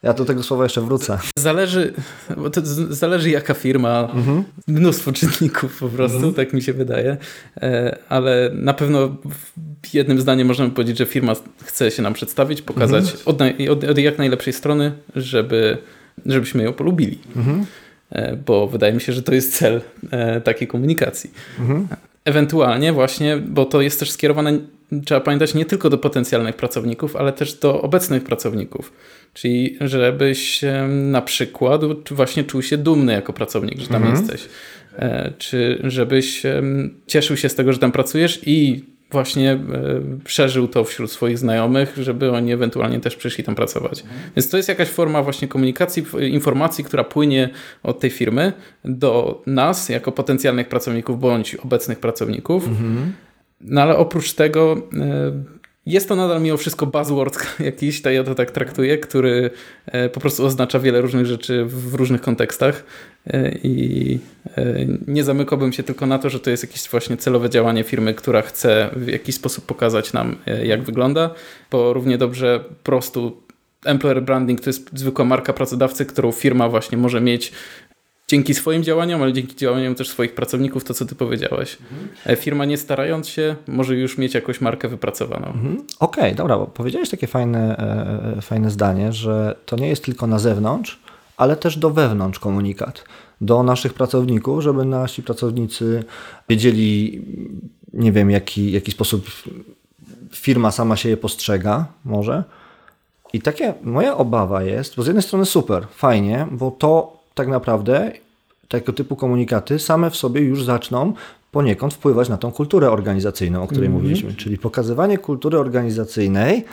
[0.04, 1.20] Ja do tego słowa jeszcze wrócę.
[1.38, 1.94] Zależy,
[2.38, 4.44] bo to zależy jaka firma, mhm.
[4.68, 6.34] mnóstwo czynników po prostu, mhm.
[6.34, 7.18] tak mi się wydaje,
[7.58, 9.16] e, ale na pewno
[9.94, 13.22] jednym zdaniem możemy powiedzieć, że firma chce się nam przedstawić, pokazać mhm.
[13.26, 15.78] od, od, od, jak najlepszej strony, żeby,
[16.26, 17.20] żebyśmy ją polubili.
[17.36, 17.66] Mhm.
[18.10, 21.32] E, bo wydaje mi się, że to jest cel e, takiej komunikacji.
[21.60, 21.88] Mhm.
[22.26, 24.60] Ewentualnie właśnie, bo to jest też skierowane,
[25.06, 28.94] trzeba pamiętać, nie tylko do potencjalnych pracowników, ale też do obecnych pracowników.
[29.34, 34.22] Czyli żebyś na przykład właśnie czuł się dumny jako pracownik, że tam mhm.
[34.22, 34.50] jesteś.
[34.98, 36.44] E, czy żebyś
[37.08, 39.60] cieszył się z tego, że tam pracujesz i właśnie e,
[40.24, 44.02] przeżył to wśród swoich znajomych, żeby oni ewentualnie też przyszli tam pracować.
[44.02, 44.20] Mhm.
[44.36, 47.50] Więc to jest jakaś forma właśnie komunikacji, informacji, która płynie
[47.84, 48.54] od tej firmy
[48.86, 52.68] do nas jako potencjalnych pracowników bądź obecnych pracowników.
[52.68, 53.14] Mhm.
[53.64, 55.32] No ale oprócz tego e,
[55.86, 59.52] jest to nadal mimo wszystko buzzword jakiś, to ja to tak traktuję, który
[59.86, 62.84] e, po prostu oznacza wiele różnych rzeczy w różnych kontekstach.
[63.28, 64.20] E, i
[65.08, 68.42] nie zamykałbym się tylko na to, że to jest jakieś właśnie celowe działanie firmy, która
[68.42, 71.30] chce w jakiś sposób pokazać nam, jak wygląda,
[71.72, 73.44] bo równie dobrze po prostu
[73.86, 77.52] employer branding to jest zwykła marka pracodawcy, którą firma właśnie może mieć
[78.34, 81.78] dzięki swoim działaniom, ale dzięki działaniom też swoich pracowników, to co ty powiedziałeś.
[81.82, 82.38] Mhm.
[82.38, 85.48] Firma nie starając się, może już mieć jakąś markę wypracowaną.
[85.48, 85.76] Mhm.
[86.00, 87.78] Okej, okay, dobra, bo powiedziałeś takie fajne,
[88.38, 91.00] e, fajne zdanie, że to nie jest tylko na zewnątrz,
[91.38, 93.04] ale też do wewnątrz komunikat.
[93.42, 96.04] Do naszych pracowników, żeby nasi pracownicy
[96.50, 97.22] wiedzieli,
[97.94, 99.30] nie wiem, jaki, jaki sposób
[100.32, 102.44] firma sama się je postrzega, może.
[103.34, 108.12] I takie moja obawa jest, bo z jednej strony super, fajnie, bo to tak naprawdę
[108.74, 111.14] tego typu komunikaty same w sobie już zaczną
[111.52, 114.02] poniekąd wpływać na tą kulturę organizacyjną, o której mm -hmm.
[114.02, 114.34] mówiliśmy.
[114.34, 116.66] Czyli pokazywanie kultury organizacyjnej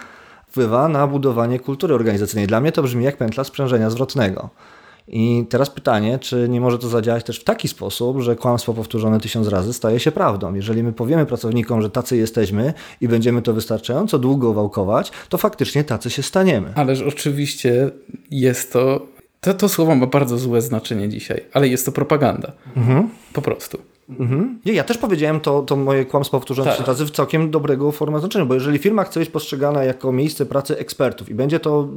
[0.48, 2.46] wpływa na budowanie kultury organizacyjnej.
[2.46, 4.50] Dla mnie to brzmi jak pętla sprzężenia zwrotnego.
[5.08, 9.20] I teraz pytanie, czy nie może to zadziałać też w taki sposób, że kłamstwo powtórzone
[9.20, 10.54] tysiąc razy staje się prawdą.
[10.54, 15.84] Jeżeli my powiemy pracownikom, że tacy jesteśmy i będziemy to wystarczająco długo wałkować, to faktycznie
[15.84, 16.72] tacy się staniemy.
[16.74, 17.90] Ależ oczywiście
[18.30, 19.06] jest to
[19.40, 22.52] to, to słowo ma bardzo złe znaczenie dzisiaj, ale jest to propaganda.
[22.76, 23.08] Mhm.
[23.32, 23.78] Po prostu.
[24.18, 24.60] Mhm.
[24.64, 26.86] Ja też powiedziałem to, to moje kłamstwo powtórzone tak.
[26.86, 30.78] razy w całkiem dobrego formy znaczenia, bo jeżeli firma chce być postrzegana jako miejsce pracy
[30.78, 31.88] ekspertów i będzie to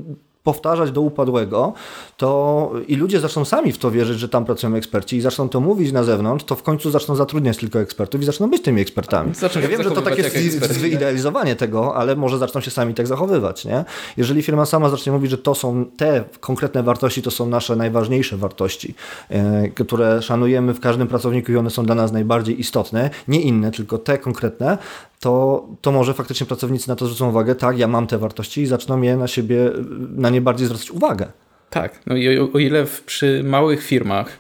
[0.44, 1.74] powtarzać do upadłego,
[2.18, 5.60] to i ludzie zaczną sami w to wierzyć, że tam pracują eksperci i zaczną to
[5.60, 9.36] mówić na zewnątrz, to w końcu zaczną zatrudniać tylko ekspertów i zaczną być tymi ekspertami.
[9.36, 10.24] Zaczną ja wiem, że to takie
[10.70, 13.66] wyidealizowanie tego, ale może zaczną się sami tak zachowywać.
[13.66, 13.86] Nie?
[14.18, 18.38] Jeżeli firma sama zacznie mówić, że to są te konkretne wartości, to są nasze najważniejsze
[18.38, 18.96] wartości,
[19.30, 23.72] e, które szanujemy w każdym pracowniku i one są dla nas najbardziej istotne, nie inne,
[23.72, 24.78] tylko te konkretne,
[25.24, 28.66] to, to może faktycznie pracownicy na to zwrócą uwagę, tak, ja mam te wartości i
[28.66, 29.72] zaczną je na siebie,
[30.16, 31.26] na nie bardziej zwracać uwagę.
[31.70, 34.40] Tak, no i o, o ile w, przy małych firmach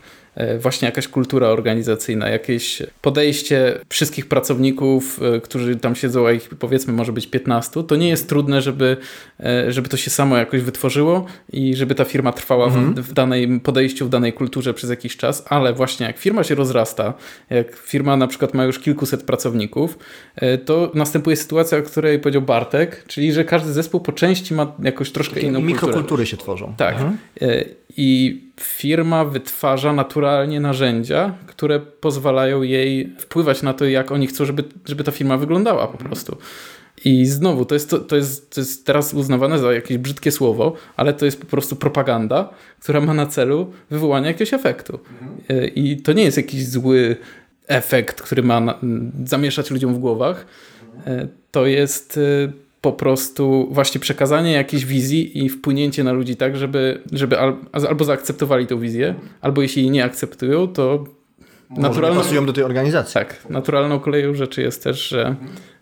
[0.59, 6.93] właśnie jakaś kultura organizacyjna, jakieś podejście wszystkich pracowników, e, którzy tam siedzą, a ich powiedzmy
[6.93, 8.97] może być 15, to nie jest trudne, żeby,
[9.39, 12.93] e, żeby to się samo jakoś wytworzyło i żeby ta firma trwała mhm.
[12.93, 16.55] w, w danej podejściu, w danej kulturze przez jakiś czas, ale właśnie jak firma się
[16.55, 17.13] rozrasta,
[17.49, 19.97] jak firma na przykład ma już kilkuset pracowników,
[20.65, 25.11] to następuje sytuacja, o której powiedział Bartek, czyli że każdy zespół po części ma jakoś
[25.11, 25.73] troszkę inną kulturę.
[25.73, 26.73] Mikrokultury się tworzą.
[26.77, 26.95] Tak.
[26.95, 27.17] Mhm.
[27.97, 34.63] I firma wytwarza naturalnie narzędzia, które pozwalają jej wpływać na to, jak oni chcą, żeby,
[34.85, 36.37] żeby ta firma wyglądała po prostu.
[37.05, 40.73] I znowu, to jest, to, to, jest, to jest teraz uznawane za jakieś brzydkie słowo,
[40.95, 44.99] ale to jest po prostu propaganda, która ma na celu wywołanie jakiegoś efektu.
[45.11, 45.73] Mhm.
[45.75, 47.15] I to nie jest jakiś zły
[47.67, 48.79] efekt, który ma
[49.25, 50.45] zamieszać ludziom w głowach.
[51.51, 52.19] To jest
[52.83, 57.37] po prostu właśnie przekazanie jakiejś wizji i wpłynięcie na ludzi tak, żeby, żeby
[57.71, 61.03] albo zaakceptowali tą wizję, albo jeśli jej nie akceptują, to
[61.69, 62.21] naturalną...
[62.21, 63.13] pasują do tej organizacji.
[63.13, 65.35] Tak, naturalną koleją rzeczy jest też, że,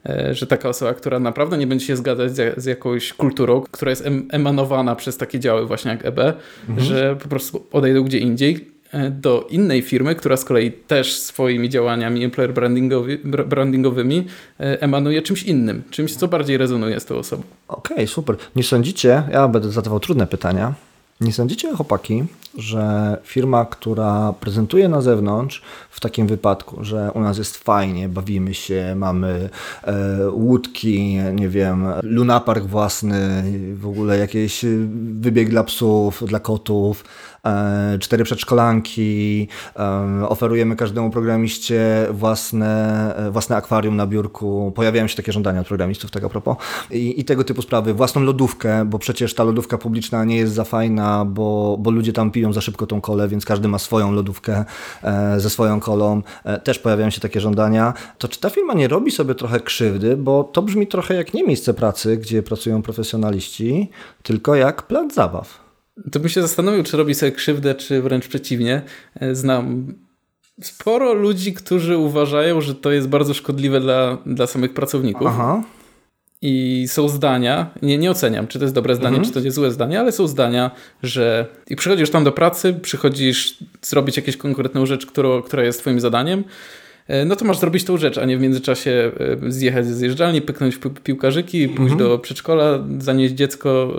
[0.06, 3.90] e, że taka osoba, która naprawdę nie będzie się zgadzać z, z jakąś kulturą, która
[3.90, 6.88] jest em emanowana przez takie działy właśnie jak EB, mhm.
[6.88, 8.68] że po prostu odejdą gdzie indziej,
[9.12, 14.28] do innej firmy, która z kolei też swoimi działaniami employer brandingowy, brandingowymi
[14.60, 17.44] e, emanuje czymś innym, czymś, co bardziej rezonuje z tą osobą.
[17.68, 18.36] Okej, okay, super.
[18.56, 20.74] Nie sądzicie, ja będę zadawał trudne pytania,
[21.22, 22.24] nie sądzicie, chłopaki,
[22.58, 28.54] że firma, która prezentuje na zewnątrz w takim wypadku, że u nas jest fajnie, bawimy
[28.54, 29.50] się, mamy
[29.84, 33.44] e, łódki, nie wiem, lunapark własny,
[33.76, 34.66] w ogóle jakieś
[35.20, 37.31] wybieg dla psów, dla kotów, E,
[38.00, 44.72] cztery przedszkolanki, e, oferujemy każdemu programiście własne, e, własne akwarium na biurku.
[44.76, 46.58] Pojawiają się takie żądania od programistów, tego tak propos.
[46.92, 47.94] I, I, tego typu sprawy.
[47.94, 52.32] Własną lodówkę, bo przecież ta lodówka publiczna nie jest za fajna, bo, bo ludzie tam
[52.32, 54.66] piją za szybko tą kolę, więc każdy ma swoją lodówkę
[55.38, 56.22] ze swoją kolą.
[56.64, 57.94] Też pojawiają się takie żądania.
[58.18, 61.44] To czy ta firma nie robi sobie trochę krzywdy, bo to brzmi trochę jak nie
[61.44, 63.90] miejsce pracy, gdzie pracują profesjonaliści,
[64.24, 65.61] tylko jak plac zabaw.
[66.12, 68.82] To bym się zastanowił, czy robi sobie krzywdę, czy wręcz przeciwnie.
[69.20, 69.94] E, znam
[70.62, 75.28] sporo ludzi, którzy uważają, że to jest bardzo szkodliwe dla, dla samych pracowników.
[75.28, 75.64] Aha.
[76.42, 79.28] I są zdania, nie, nie oceniam, czy to jest dobre zdanie, mhm.
[79.28, 80.72] czy to jest złe zdanie, ale są zdania,
[81.04, 86.00] że i przychodzisz tam do pracy, przychodzisz zrobić jakąś konkretną rzecz, którą, która jest twoim
[86.00, 86.44] zadaniem,
[87.26, 89.12] no to masz zrobić tą rzecz, a nie w międzyczasie
[89.46, 92.10] e, zjechać ze zjeżdżalni, pyknąć piłkarzyki, pójść mhm.
[92.10, 93.94] do przedszkola, zanieść dziecko,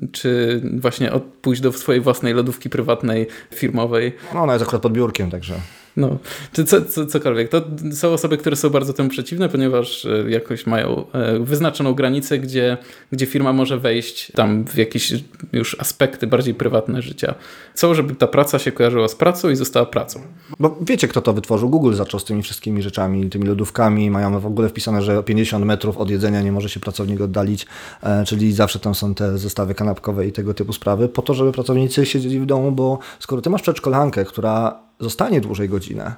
[0.00, 1.10] e, czy właśnie
[1.42, 4.12] pójść do swojej własnej lodówki prywatnej, firmowej.
[4.34, 5.54] No ona jest akurat pod biurkiem, także...
[6.00, 6.18] No,
[6.52, 7.48] czy co, co, cokolwiek.
[7.48, 12.38] To są osoby, które są bardzo temu przeciwne, ponieważ e, jakoś mają e, wyznaczoną granicę,
[12.38, 12.76] gdzie,
[13.12, 15.12] gdzie firma może wejść tam w jakieś
[15.52, 17.34] już aspekty bardziej prywatne życia.
[17.74, 20.20] Co, żeby ta praca się kojarzyła z pracą i została pracą.
[20.60, 21.68] Bo wiecie, kto to wytworzył?
[21.68, 24.10] Google zaczął z tymi wszystkimi rzeczami, tymi lodówkami.
[24.10, 27.66] Mają w ogóle wpisane, że 50 metrów od jedzenia nie może się pracownik oddalić,
[28.02, 31.52] e, czyli zawsze tam są te zestawy kanapkowe i tego typu sprawy, po to, żeby
[31.52, 36.14] pracownicy siedzieli w domu, bo skoro ty masz przedszkolankę, która zostanie dłużej godzinę.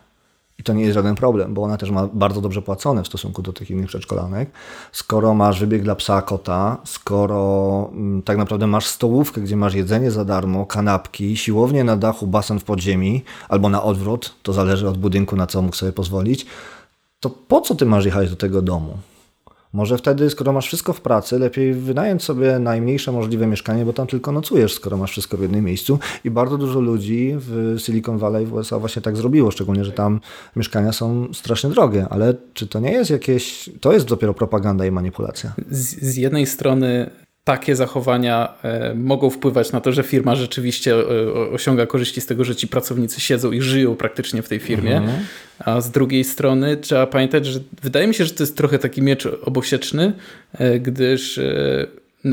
[0.58, 3.42] I to nie jest żaden problem, bo ona też ma bardzo dobrze płacone w stosunku
[3.42, 4.50] do tych innych przedszkolanek.
[4.92, 10.10] Skoro masz wybieg dla psa, kota, skoro mm, tak naprawdę masz stołówkę, gdzie masz jedzenie
[10.10, 14.98] za darmo, kanapki, siłownię na dachu, basen w podziemi, albo na odwrót, to zależy od
[14.98, 16.46] budynku, na co mógł sobie pozwolić,
[17.20, 18.98] to po co ty masz jechać do tego domu?
[19.72, 24.06] Może wtedy, skoro masz wszystko w pracy, lepiej wynająć sobie najmniejsze możliwe mieszkanie, bo tam
[24.06, 25.98] tylko nocujesz, skoro masz wszystko w jednym miejscu.
[26.24, 30.20] I bardzo dużo ludzi w Silicon Valley w USA właśnie tak zrobiło, szczególnie, że tam
[30.56, 32.06] mieszkania są strasznie drogie.
[32.10, 33.70] Ale czy to nie jest jakieś.
[33.80, 35.52] To jest dopiero propaganda i manipulacja?
[35.70, 37.10] Z, z jednej strony
[37.44, 42.44] takie zachowania e, mogą wpływać na to, że firma rzeczywiście e, osiąga korzyści z tego,
[42.44, 44.96] że ci pracownicy siedzą i żyją praktycznie w tej firmie.
[44.96, 45.18] Mhm.
[45.58, 49.02] A z drugiej strony trzeba pamiętać, że wydaje mi się, że to jest trochę taki
[49.02, 50.12] miecz obosieczny,
[50.54, 51.40] e, gdyż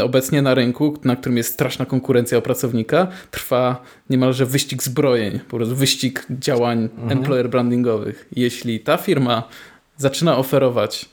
[0.01, 5.57] obecnie na rynku, na którym jest straszna konkurencja o pracownika, trwa niemalże wyścig zbrojeń, po
[5.57, 7.11] prostu wyścig działań mhm.
[7.11, 8.29] employer brandingowych.
[8.35, 9.43] Jeśli ta firma
[9.97, 11.09] zaczyna oferować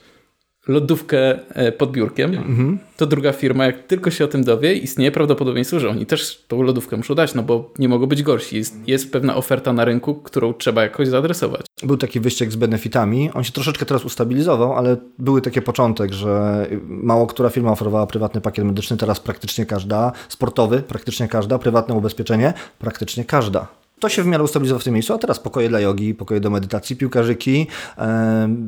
[0.68, 2.78] lodówkę e, pod biurkiem, mhm.
[2.96, 6.62] to druga firma, jak tylko się o tym dowie, istnieje prawdopodobieństwo, że oni też tą
[6.62, 8.56] lodówkę muszą dać, no bo nie mogą być gorsi.
[8.56, 11.66] Jest, jest pewna oferta na rynku, którą trzeba jakoś zaadresować.
[11.82, 13.30] Był taki wyścig z benefitami.
[13.34, 18.40] On się troszeczkę teraz ustabilizował, ale były takie początek, że mało która firma oferowała prywatny
[18.40, 23.66] pakiet medyczny, teraz praktycznie każda, sportowy, praktycznie każda, prywatne ubezpieczenie, praktycznie każda.
[24.00, 26.50] To się w miarę ustabilizowało w tym miejscu, a teraz pokoje dla jogi, pokoje do
[26.50, 27.66] medytacji, piłkarzyki,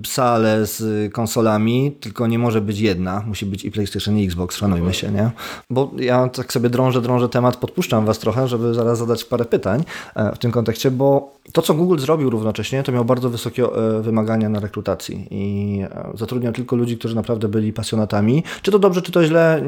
[0.06, 4.94] sale z konsolami, tylko nie może być jedna, musi być i PlayStation i Xbox, szanujmy
[4.94, 5.30] się, nie?
[5.70, 9.84] Bo ja tak sobie drążę, drążę temat, podpuszczam Was trochę, żeby zaraz zadać parę pytań
[10.14, 14.02] e, w tym kontekście, bo to, co Google zrobił równocześnie, to miał bardzo wysokie e,
[14.02, 18.44] wymagania na rekrutacji i e, zatrudniał tylko ludzi, którzy naprawdę byli pasjonatami.
[18.62, 19.62] Czy to dobrze, czy to źle,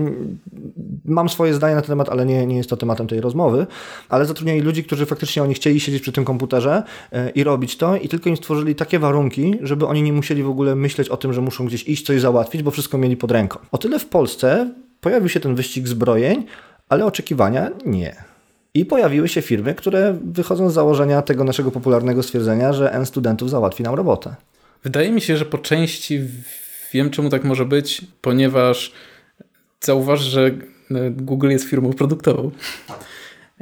[1.04, 3.66] mam swoje zdanie na ten temat, ale nie, nie jest to tematem tej rozmowy,
[4.08, 7.96] ale zatrudniali ludzi, którzy faktycznie oni chcieli siedzieć przy tym komputerze e, i robić to
[7.96, 11.32] i tylko im stworzyli takie warunki, żeby oni nie musieli w ogóle myśleć o tym,
[11.32, 13.58] że muszą gdzieś iść, coś załatwić, bo wszystko mieli pod ręką.
[13.72, 16.46] O tyle w Polsce pojawił się ten wyścig zbrojeń,
[16.88, 18.29] ale oczekiwania nie.
[18.74, 23.50] I pojawiły się firmy, które wychodzą z założenia tego naszego popularnego stwierdzenia, że N studentów
[23.50, 24.34] załatwi nam robotę.
[24.84, 26.20] Wydaje mi się, że po części
[26.92, 28.92] wiem, czemu tak może być, ponieważ
[29.80, 30.50] zauważ, że
[31.10, 32.50] Google jest firmą produktową.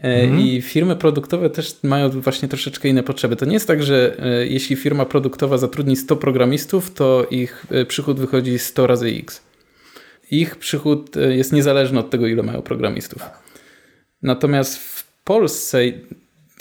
[0.03, 0.41] Mhm.
[0.41, 3.37] I firmy produktowe też mają właśnie troszeczkę inne potrzeby.
[3.37, 7.85] To nie jest tak, że e, jeśli firma produktowa zatrudni 100 programistów, to ich e,
[7.85, 9.43] przychód wychodzi 100 razy x.
[10.31, 13.23] ich przychód e, jest niezależny od tego, ile mają programistów.
[14.23, 15.79] Natomiast w Polsce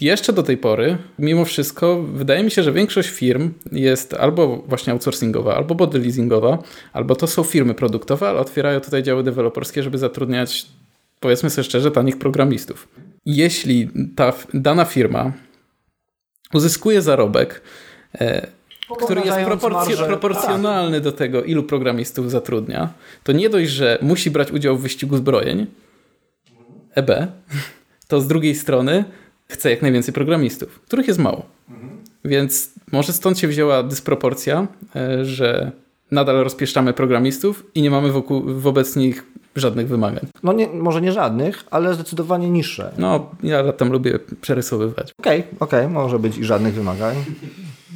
[0.01, 4.93] jeszcze do tej pory, mimo wszystko, wydaje mi się, że większość firm jest albo właśnie
[4.93, 6.57] outsourcingowa, albo body leasingowa,
[6.93, 10.65] albo to są firmy produktowe, ale otwierają tutaj działy deweloperskie, żeby zatrudniać,
[11.19, 12.87] powiedzmy sobie szczerze, tanich programistów.
[13.25, 15.31] Jeśli ta dana firma
[16.53, 17.61] uzyskuje zarobek,
[18.19, 18.47] e,
[19.05, 22.93] który jest proporcj proporcjonalny do tego, ilu programistów zatrudnia,
[23.23, 25.67] to nie dość, że musi brać udział w wyścigu zbrojeń,
[26.97, 27.11] EB,
[28.07, 29.05] to z drugiej strony
[29.47, 31.45] chce jak najwięcej programistów, których jest mało.
[32.25, 35.71] Więc może stąd się wzięła dysproporcja, e, że
[36.11, 39.25] nadal rozpieszczamy programistów i nie mamy wokół, wobec nich
[39.55, 40.27] żadnych wymagań.
[40.43, 42.91] No nie, może nie żadnych, ale zdecydowanie niższe.
[42.97, 45.13] No, ja tam lubię przerysowywać.
[45.19, 45.93] Okej, okay, okej, okay.
[45.93, 47.15] może być i żadnych wymagań.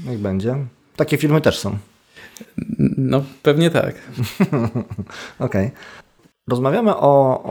[0.08, 0.56] Niech będzie.
[0.96, 1.78] Takie firmy też są.
[2.98, 3.96] No, pewnie tak.
[5.40, 5.66] okej.
[5.66, 5.72] Okay.
[6.48, 7.44] Rozmawiamy o,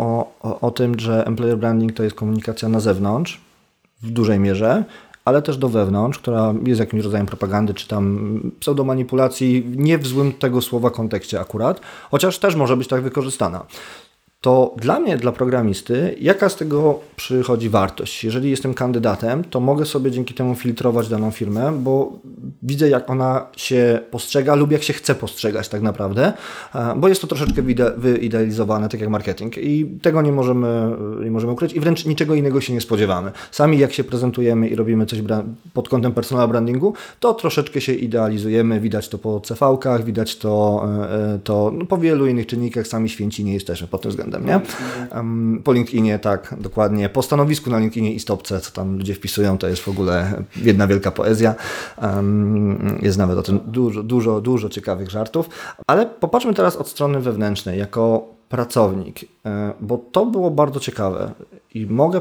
[0.43, 3.41] o, o tym, że employer branding to jest komunikacja na zewnątrz
[4.03, 4.84] w dużej mierze,
[5.24, 10.32] ale też do wewnątrz, która jest jakimś rodzajem propagandy, czy tam pseudomanipulacji, nie w złym
[10.32, 11.80] tego słowa kontekście akurat,
[12.11, 13.64] chociaż też może być tak wykorzystana
[14.41, 18.24] to dla mnie, dla programisty, jaka z tego przychodzi wartość?
[18.24, 22.12] Jeżeli jestem kandydatem, to mogę sobie dzięki temu filtrować daną firmę, bo
[22.62, 26.32] widzę, jak ona się postrzega lub jak się chce postrzegać tak naprawdę,
[26.97, 27.62] bo jest to troszeczkę
[27.97, 32.61] wyidealizowane, tak jak marketing i tego nie możemy, nie możemy ukryć i wręcz niczego innego
[32.61, 33.32] się nie spodziewamy.
[33.51, 35.22] Sami jak się prezentujemy i robimy coś
[35.72, 41.34] pod kątem personal brandingu, to troszeczkę się idealizujemy, widać to po CV-kach, widać to, e,
[41.34, 44.46] e, to no, po wielu innych czynnikach, sami święci nie jesteśmy pod tym względem względem,
[44.46, 44.60] nie?
[45.16, 47.08] Um, po LinkedInie, tak, dokładnie.
[47.08, 50.86] Po stanowisku na LinkedInie i stopce, co tam ludzie wpisują, to jest w ogóle jedna
[50.86, 51.54] wielka poezja.
[53.02, 55.48] Jest nawet o tym dużo, dużo, dużo ciekawych żartów.
[55.86, 61.32] Ale popatrzmy teraz od strony wewnętrznej, jako pracownik, e, bo to było bardzo ciekawe
[61.74, 62.20] i mogę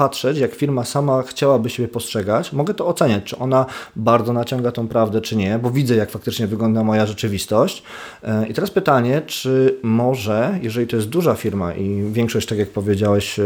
[0.00, 4.88] patrzeć, jak firma sama chciałaby siebie postrzegać, mogę to oceniać, czy ona bardzo naciąga tą
[4.88, 7.82] prawdę, czy nie, bo widzę, jak faktycznie wygląda moja rzeczywistość.
[8.22, 12.68] E, I teraz pytanie, czy może, jeżeli to jest duża firma i większość, tak jak
[12.68, 13.44] powiedziałeś, e,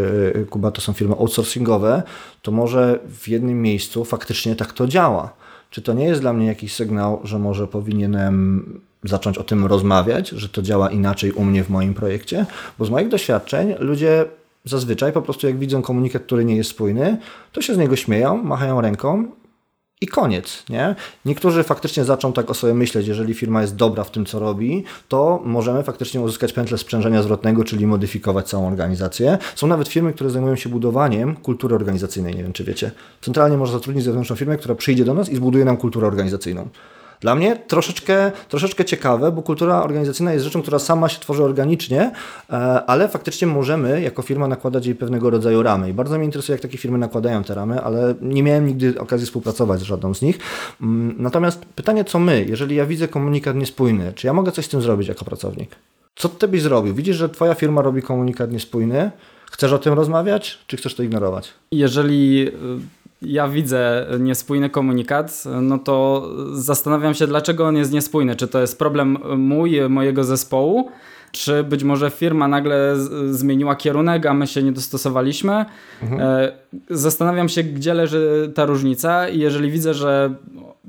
[0.50, 2.02] Kuba, to są firmy outsourcingowe,
[2.42, 5.32] to może w jednym miejscu faktycznie tak to działa.
[5.70, 8.64] Czy to nie jest dla mnie jakiś sygnał, że może powinienem
[9.04, 12.46] zacząć o tym rozmawiać, że to działa inaczej u mnie w moim projekcie?
[12.78, 14.24] Bo z moich doświadczeń ludzie
[14.64, 17.18] zazwyczaj po prostu jak widzą komunikat, który nie jest spójny,
[17.52, 19.24] to się z niego śmieją, machają ręką
[20.00, 20.94] i koniec, nie?
[21.24, 24.84] Niektórzy faktycznie zaczą tak o sobie myśleć, jeżeli firma jest dobra w tym, co robi,
[25.08, 29.38] to możemy faktycznie uzyskać pętlę sprzężenia zwrotnego, czyli modyfikować całą organizację.
[29.54, 32.90] Są nawet firmy, które zajmują się budowaniem kultury organizacyjnej, nie wiem, czy wiecie.
[33.20, 36.68] Centralnie można zatrudnić zewnętrzną firmę, która przyjdzie do nas i zbuduje nam kulturę organizacyjną.
[37.20, 42.12] Dla mnie troszeczkę, troszeczkę ciekawe, bo kultura organizacyjna jest rzeczą, która sama się tworzy organicznie,
[42.50, 42.54] e,
[42.86, 45.90] ale faktycznie możemy jako firma nakładać jej pewnego rodzaju ramy.
[45.90, 49.26] I bardzo mnie interesuje, jak takie firmy nakładają te ramy, ale nie miałem nigdy okazji
[49.26, 50.38] współpracować z żadną z nich.
[50.82, 54.68] Mm, natomiast pytanie, co my, jeżeli ja widzę komunikat niespójny, czy ja mogę coś z
[54.68, 55.76] tym zrobić jako pracownik?
[56.16, 56.94] Co ty byś zrobił?
[56.94, 59.10] Widzisz, że twoja firma robi komunikat niespójny,
[59.54, 61.52] Chcesz o tym rozmawiać, czy chcesz to ignorować?
[61.72, 62.50] Jeżeli
[63.26, 68.36] ja widzę niespójny komunikat, no to zastanawiam się, dlaczego on jest niespójny.
[68.36, 70.90] Czy to jest problem mój, mojego zespołu,
[71.32, 72.94] czy być może firma nagle
[73.30, 75.64] zmieniła kierunek, a my się nie dostosowaliśmy.
[76.02, 76.20] Mhm.
[76.20, 76.52] E,
[76.90, 80.34] zastanawiam się, gdzie leży ta różnica i jeżeli widzę, że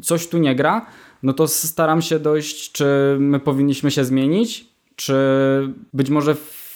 [0.01, 0.85] coś tu nie gra,
[1.23, 4.65] no to staram się dojść, czy my powinniśmy się zmienić,
[4.95, 5.15] czy
[5.93, 6.35] być może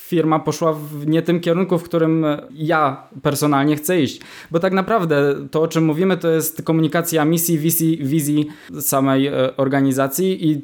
[0.09, 4.21] firma poszła w nie tym kierunku, w którym ja personalnie chcę iść.
[4.51, 8.47] Bo tak naprawdę to, o czym mówimy, to jest komunikacja misji, wizji, wizji
[8.79, 10.61] samej e, organizacji i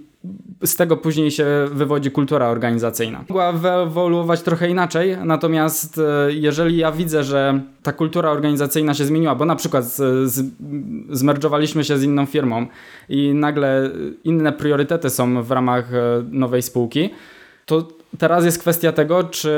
[0.64, 3.20] z tego później się wywodzi kultura organizacyjna.
[3.30, 9.36] Mogła wyewoluować trochę inaczej, natomiast e, jeżeli ja widzę, że ta kultura organizacyjna się zmieniła,
[9.36, 10.46] bo na przykład z,
[11.10, 12.66] zmerdżowaliśmy się z inną firmą
[13.10, 13.90] i nagle
[14.24, 17.10] inne priorytety są w ramach e, nowej spółki,
[17.66, 17.88] to
[18.18, 19.52] teraz jest kwestia tego, czy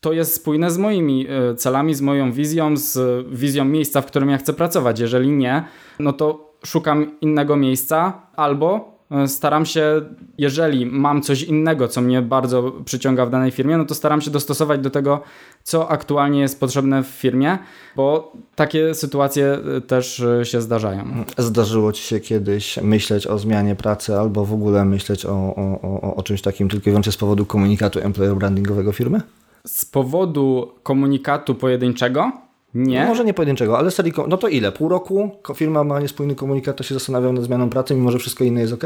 [0.00, 4.30] to jest spójne z moimi e, celami, z moją wizją, z wizją miejsca, w którym
[4.30, 5.00] ja chcę pracować.
[5.00, 5.64] Jeżeli nie,
[5.98, 10.02] no to szukam innego miejsca albo staram się,
[10.38, 14.30] jeżeli mam coś innego, co mnie bardzo przyciąga w danej firmie, no to staram się
[14.30, 15.22] dostosować do tego,
[15.62, 17.58] co aktualnie jest potrzebne w firmie,
[17.96, 21.04] bo takie sytuacje e, też e, się zdarzają.
[21.38, 26.14] Zdarzyło Ci się kiedyś myśleć o zmianie pracy albo w ogóle myśleć o, o, o,
[26.14, 29.20] o czymś takim tylko i wyłącznie z powodu komunikatu employer brandingowego firmy?
[29.66, 32.32] Z powodu komunikatu pojedynczego
[32.74, 33.00] nie.
[33.00, 34.12] No może nie pojedynczego, ale serii.
[34.28, 34.72] No to ile?
[34.72, 38.44] Pół roku firma ma niespójny komunikat, to się zastanawiał nad zmianą pracy, mimo że wszystko
[38.44, 38.84] inne jest ok?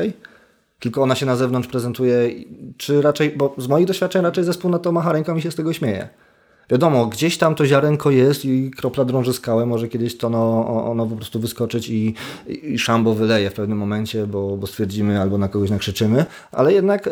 [0.85, 2.31] tylko ona się na zewnątrz prezentuje,
[2.77, 5.55] czy raczej, bo z moich doświadczeń raczej zespół na to macha ręką i się z
[5.55, 6.09] tego śmieje.
[6.71, 11.07] Wiadomo, gdzieś tam to ziarenko jest i kropla drąży skałę, może kiedyś to ono, ono
[11.07, 12.15] po prostu wyskoczyć i,
[12.63, 17.07] i szambo wyleje w pewnym momencie, bo, bo stwierdzimy albo na kogoś nakrzyczymy, ale jednak
[17.07, 17.11] e,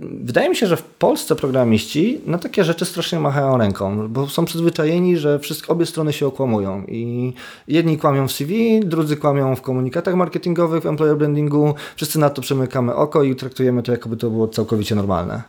[0.00, 4.44] wydaje mi się, że w Polsce programiści na takie rzeczy strasznie machają ręką, bo są
[4.44, 7.32] przyzwyczajeni, że wszystko, obie strony się okłamują i
[7.68, 12.42] jedni kłamią w CV, drudzy kłamią w komunikatach marketingowych, w employer brandingu, wszyscy na to
[12.42, 15.42] przemykamy oko i traktujemy to, jakoby to było całkowicie normalne.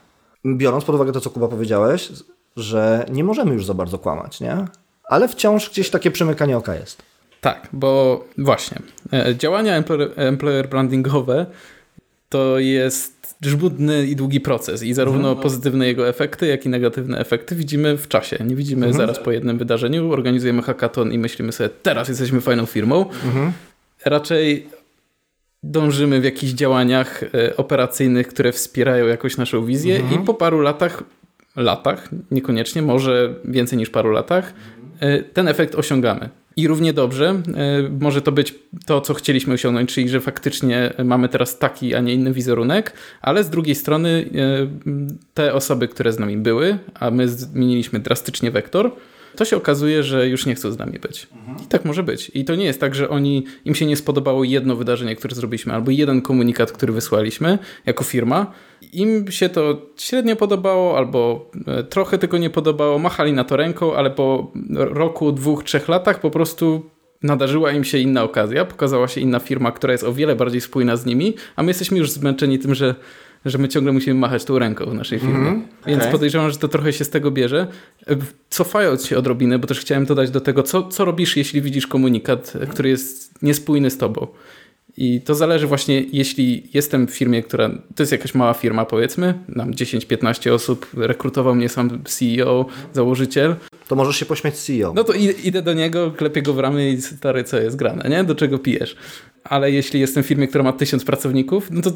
[0.45, 2.11] Biorąc pod uwagę to, co Kuba powiedziałeś,
[2.59, 4.65] że nie możemy już za bardzo kłamać, nie?
[5.03, 7.03] Ale wciąż gdzieś takie przemykanie oka jest.
[7.41, 8.77] Tak, bo właśnie
[9.13, 11.45] e, działania employer, employer brandingowe
[12.29, 15.37] to jest żmudny i długi proces i zarówno mhm.
[15.37, 18.37] pozytywne jego efekty, jak i negatywne efekty widzimy w czasie.
[18.45, 19.07] Nie widzimy mhm.
[19.07, 23.09] zaraz po jednym wydarzeniu, organizujemy hackathon i myślimy sobie, teraz jesteśmy fajną firmą.
[23.25, 23.51] Mhm.
[24.05, 24.67] Raczej
[25.63, 30.21] dążymy w jakichś działaniach e, operacyjnych, które wspierają jakoś naszą wizję mhm.
[30.21, 31.03] i po paru latach
[31.55, 34.53] latach, niekoniecznie, może więcej niż paru latach,
[34.99, 36.29] e, ten efekt osiągamy.
[36.55, 37.41] I równie dobrze e,
[37.99, 42.13] może to być to, co chcieliśmy osiągnąć, czyli że faktycznie mamy teraz taki, a nie
[42.13, 44.67] inny wizerunek, ale z drugiej strony e,
[45.33, 48.91] te osoby, które z nami były, a my zmieniliśmy drastycznie wektor,
[49.35, 51.27] to się okazuje, że już nie chcą z nami być.
[51.63, 52.31] I tak może być.
[52.33, 55.73] I to nie jest tak, że oni, im się nie spodobało jedno wydarzenie, które zrobiliśmy,
[55.73, 58.51] albo jeden komunikat, który wysłaliśmy jako firma.
[58.93, 63.95] Im się to średnio podobało, albo e, trochę tylko nie podobało, machali na to ręką,
[63.95, 66.89] ale po roku, dwóch, trzech latach po prostu
[67.23, 70.97] nadarzyła im się inna okazja, pokazała się inna firma, która jest o wiele bardziej spójna
[70.97, 72.95] z nimi, a my jesteśmy już zmęczeni tym, że
[73.45, 75.35] że my ciągle musimy machać tą ręką w naszej firmie.
[75.37, 76.11] Mm, Więc okay.
[76.11, 77.67] podejrzewam, że to trochę się z tego bierze.
[78.49, 82.53] Cofając się odrobinę, bo też chciałem dodać do tego, co, co robisz, jeśli widzisz komunikat,
[82.69, 84.27] który jest niespójny z tobą.
[84.97, 89.33] I to zależy właśnie, jeśli jestem w firmie, która to jest jakaś mała firma, powiedzmy,
[89.47, 93.55] nam 10-15 osób, rekrutował mnie sam CEO, założyciel.
[93.87, 94.93] To możesz się pośmiać CEO.
[94.95, 95.13] No to
[95.43, 98.23] idę do niego, klepię go w ramię i stary, co jest grane, nie?
[98.23, 98.95] Do czego pijesz?
[99.43, 101.91] Ale jeśli jestem w firmie, która ma tysiąc pracowników, no to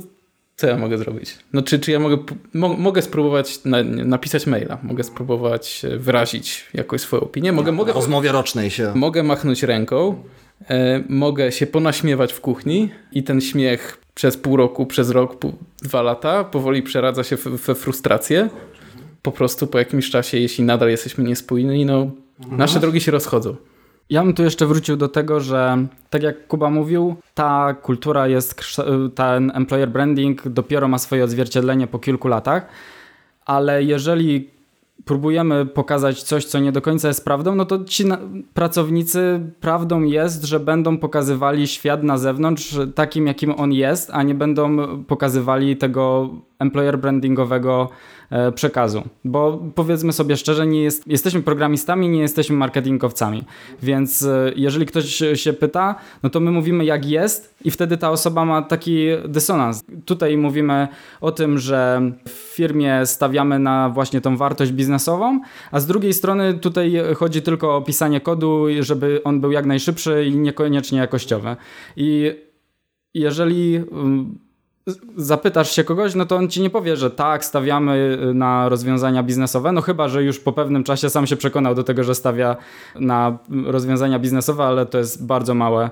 [0.55, 1.37] co ja mogę zrobić?
[1.53, 2.17] No czy, czy ja mogę,
[2.53, 7.71] mo, mogę spróbować na, napisać maila, mogę spróbować e, wyrazić jakoś swoją opinię, mogę...
[7.71, 8.91] No, mogę rozmowie rocznej się...
[8.95, 10.23] Mogę machnąć ręką,
[10.69, 15.53] e, mogę się ponaśmiewać w kuchni i ten śmiech przez pół roku, przez rok, pół,
[15.81, 18.49] dwa lata powoli przeradza się we frustrację.
[19.21, 22.57] Po prostu po jakimś czasie, jeśli nadal jesteśmy niespójni, no mhm.
[22.57, 23.55] nasze drogi się rozchodzą.
[24.09, 28.61] Ja bym tu jeszcze wrócił do tego, że tak jak Kuba mówił, ta kultura jest,
[29.15, 32.67] ten employer branding dopiero ma swoje odzwierciedlenie po kilku latach,
[33.45, 34.53] ale jeżeli
[35.05, 38.03] próbujemy pokazać coś, co nie do końca jest prawdą, no to ci
[38.53, 44.35] pracownicy prawdą jest, że będą pokazywali świat na zewnątrz takim, jakim on jest, a nie
[44.35, 46.29] będą pokazywali tego
[46.59, 47.89] employer brandingowego
[48.55, 49.03] przekazu.
[49.25, 53.43] Bo powiedzmy sobie szczerze, nie jest, jesteśmy programistami, nie jesteśmy marketingowcami.
[53.81, 58.11] Więc e, jeżeli ktoś się pyta, no to my mówimy jak jest i wtedy ta
[58.11, 59.83] osoba ma taki dysonans.
[60.05, 60.87] Tutaj mówimy
[61.21, 65.39] o tym, że w firmie stawiamy na właśnie tą wartość biznesową,
[65.71, 70.25] a z drugiej strony tutaj chodzi tylko o pisanie kodu, żeby on był jak najszybszy
[70.25, 71.55] i niekoniecznie jakościowy.
[71.97, 72.31] I
[73.13, 74.39] jeżeli mm,
[75.15, 79.23] zapytasz się kogoś, no to on ci nie powie, że tak, stawiamy y, na rozwiązania
[79.23, 82.55] biznesowe, no chyba, że już po pewnym czasie sam się przekonał do tego, że stawia
[82.95, 85.89] na rozwiązania biznesowe, ale to jest bardzo małe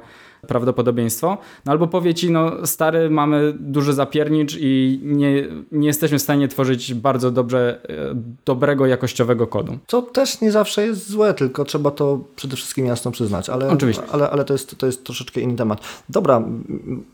[0.48, 1.38] prawdopodobieństwo.
[1.66, 6.48] No albo powie ci, no stary, mamy duży zapiernicz i nie, nie jesteśmy w stanie
[6.48, 8.16] tworzyć bardzo dobrze, e,
[8.46, 9.78] dobrego, jakościowego kodu.
[9.88, 13.50] Co też nie zawsze jest złe, tylko trzeba to przede wszystkim jasno przyznać.
[13.50, 14.04] Ale, Oczywiście.
[14.12, 15.80] Ale, ale to, jest, to jest troszeczkę inny temat.
[16.10, 16.44] Dobra,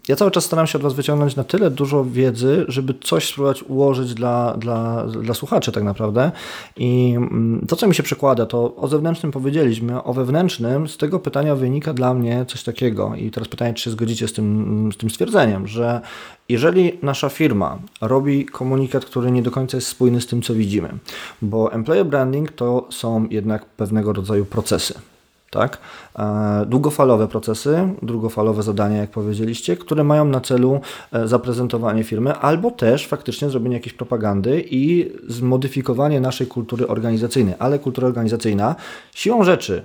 [0.08, 3.64] ja cały czas staram się od Was wyciągnąć na tyle dużo wiedzy, żeby coś spróbować
[3.64, 6.32] ułożyć dla, dla, dla słuchaczy tak naprawdę.
[6.78, 7.16] I
[7.68, 11.94] to, co mi się przekłada, to o zewnętrznym powiedzieliśmy, o wewnętrznym z tego pytania wynika
[11.94, 15.68] dla mnie coś takiego i teraz pytanie, czy się zgodzicie z tym, z tym stwierdzeniem,
[15.68, 16.02] że
[16.50, 20.90] jeżeli nasza firma robi komunikat, który nie do końca jest spójny z tym, co widzimy,
[21.42, 24.94] bo employer branding to są jednak pewnego rodzaju procesy.
[25.50, 25.78] Tak?
[26.20, 32.72] E, długofalowe procesy, długofalowe zadania, jak powiedzieliście, które mają na celu e, zaprezentowanie firmy albo
[32.72, 37.56] też faktycznie zrobienie jakiejś propagandy i zmodyfikowanie naszej kultury organizacyjnej.
[37.60, 38.76] Ale kultura organizacyjna
[39.16, 39.84] siłą rzeczy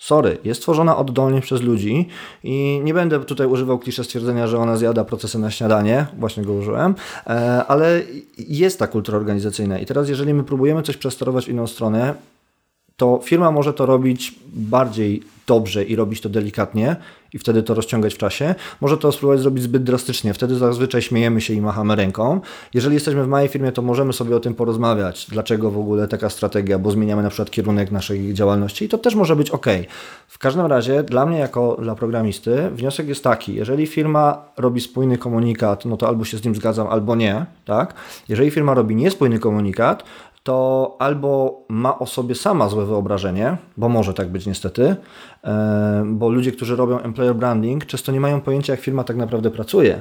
[0.00, 2.08] sorry, jest tworzona oddolnie przez ludzi
[2.44, 6.52] i nie będę tutaj używał klisze stwierdzenia, że ona zjada procesy na śniadanie, właśnie go
[6.52, 6.94] użyłem,
[7.26, 8.02] e, ale
[8.38, 12.14] jest ta kultura organizacyjna i teraz jeżeli my próbujemy coś przesterować w inną stronę,
[12.96, 16.96] to firma może to robić bardziej dobrze i robić to delikatnie
[17.32, 18.54] i wtedy to rozciągać w czasie.
[18.80, 22.40] Może to spróbować zrobić zbyt drastycznie, wtedy zazwyczaj śmiejemy się i machamy ręką.
[22.74, 26.30] Jeżeli jesteśmy w małej firmie, to możemy sobie o tym porozmawiać, dlaczego w ogóle taka
[26.30, 29.66] strategia, bo zmieniamy na przykład kierunek naszej działalności i to też może być ok.
[30.28, 35.18] W każdym razie dla mnie jako dla programisty wniosek jest taki, jeżeli firma robi spójny
[35.18, 37.94] komunikat, no to albo się z nim zgadzam, albo nie, tak?
[38.28, 40.04] Jeżeli firma robi niespójny komunikat,
[40.42, 44.96] to albo ma o sobie sama złe wyobrażenie, bo może tak być niestety,
[45.44, 49.50] e, bo ludzie, którzy robią employer branding, często nie mają pojęcia, jak firma tak naprawdę
[49.50, 50.00] pracuje.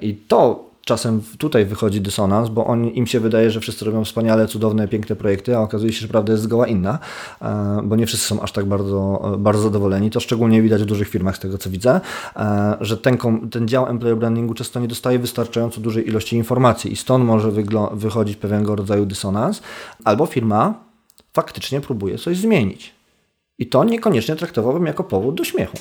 [0.00, 4.46] I to czasem tutaj wychodzi dysonans, bo on, im się wydaje, że wszyscy robią wspaniale,
[4.48, 6.98] cudowne, piękne projekty, a okazuje się, że prawda jest zgoła inna,
[7.42, 10.10] e, bo nie wszyscy są aż tak bardzo, bardzo zadowoleni.
[10.10, 12.00] To szczególnie widać w dużych firmach, z tego co widzę,
[12.36, 13.18] e, że ten,
[13.50, 17.50] ten dział employer brandingu często nie dostaje wystarczająco dużej ilości informacji i stąd może
[17.92, 19.62] wychodzić pewnego rodzaju dysonans,
[20.04, 20.74] albo firma
[21.32, 22.94] faktycznie próbuje coś zmienić.
[23.58, 25.76] I to niekoniecznie traktowałbym jako powód do śmiechu.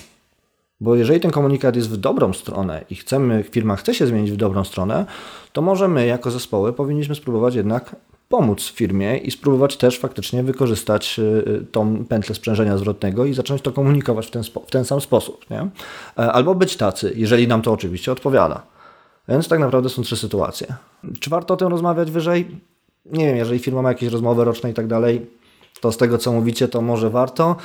[0.82, 4.36] Bo jeżeli ten komunikat jest w dobrą stronę i chcemy, firma chce się zmienić w
[4.36, 5.06] dobrą stronę,
[5.54, 7.96] to może my jako zespoły powinniśmy spróbować jednak
[8.30, 13.62] pomóc firmie i spróbować też faktycznie wykorzystać y, y, tą pętlę sprzężenia zwrotnego i zacząć
[13.62, 15.50] to komunikować w ten, w ten sam sposób.
[15.50, 15.62] Nie?
[15.62, 18.62] E, albo być tacy, jeżeli nam to oczywiście odpowiada.
[19.28, 20.68] Więc tak naprawdę są trzy sytuacje.
[21.20, 22.62] Czy warto o tym rozmawiać wyżej?
[23.06, 25.26] Nie wiem, jeżeli firma ma jakieś rozmowy roczne i tak dalej,
[25.82, 27.56] to z tego co mówicie, to może warto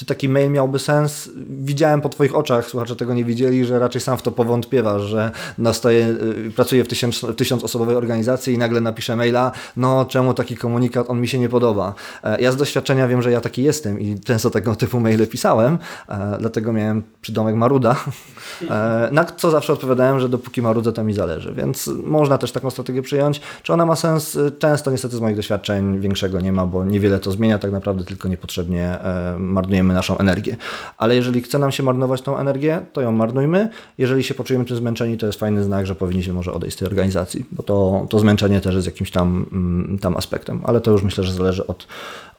[0.00, 1.30] czy taki mail miałby sens?
[1.48, 5.30] Widziałem po Twoich oczach, słuchacze tego nie widzieli, że raczej sam w to powątpiewasz, że
[5.58, 6.08] nastaje,
[6.46, 11.10] y, pracuję w tysiąc, tysiąc osobowej organizacji i nagle napiszę maila, no czemu taki komunikat,
[11.10, 11.94] on mi się nie podoba.
[12.24, 15.78] E, ja z doświadczenia wiem, że ja taki jestem i często tego typu maile pisałem,
[16.08, 17.96] e, dlatego miałem przydomek Maruda,
[18.70, 22.70] e, na co zawsze odpowiadałem, że dopóki Marudzę to mi zależy, więc można też taką
[22.70, 23.40] strategię przyjąć.
[23.62, 24.38] Czy ona ma sens?
[24.58, 28.28] Często niestety z moich doświadczeń większego nie ma, bo niewiele to zmienia tak naprawdę, tylko
[28.28, 28.98] niepotrzebnie
[29.38, 30.56] marnujemy marnujemy naszą energię.
[30.98, 33.68] Ale jeżeli chce nam się marnować tą energię, to ją marnujmy.
[33.98, 36.88] Jeżeli się poczujemy tym zmęczeni, to jest fajny znak, że powinniśmy może odejść z tej
[36.88, 40.60] organizacji, bo to, to zmęczenie też jest jakimś tam, mm, tam aspektem.
[40.64, 41.86] Ale to już myślę, że zależy od,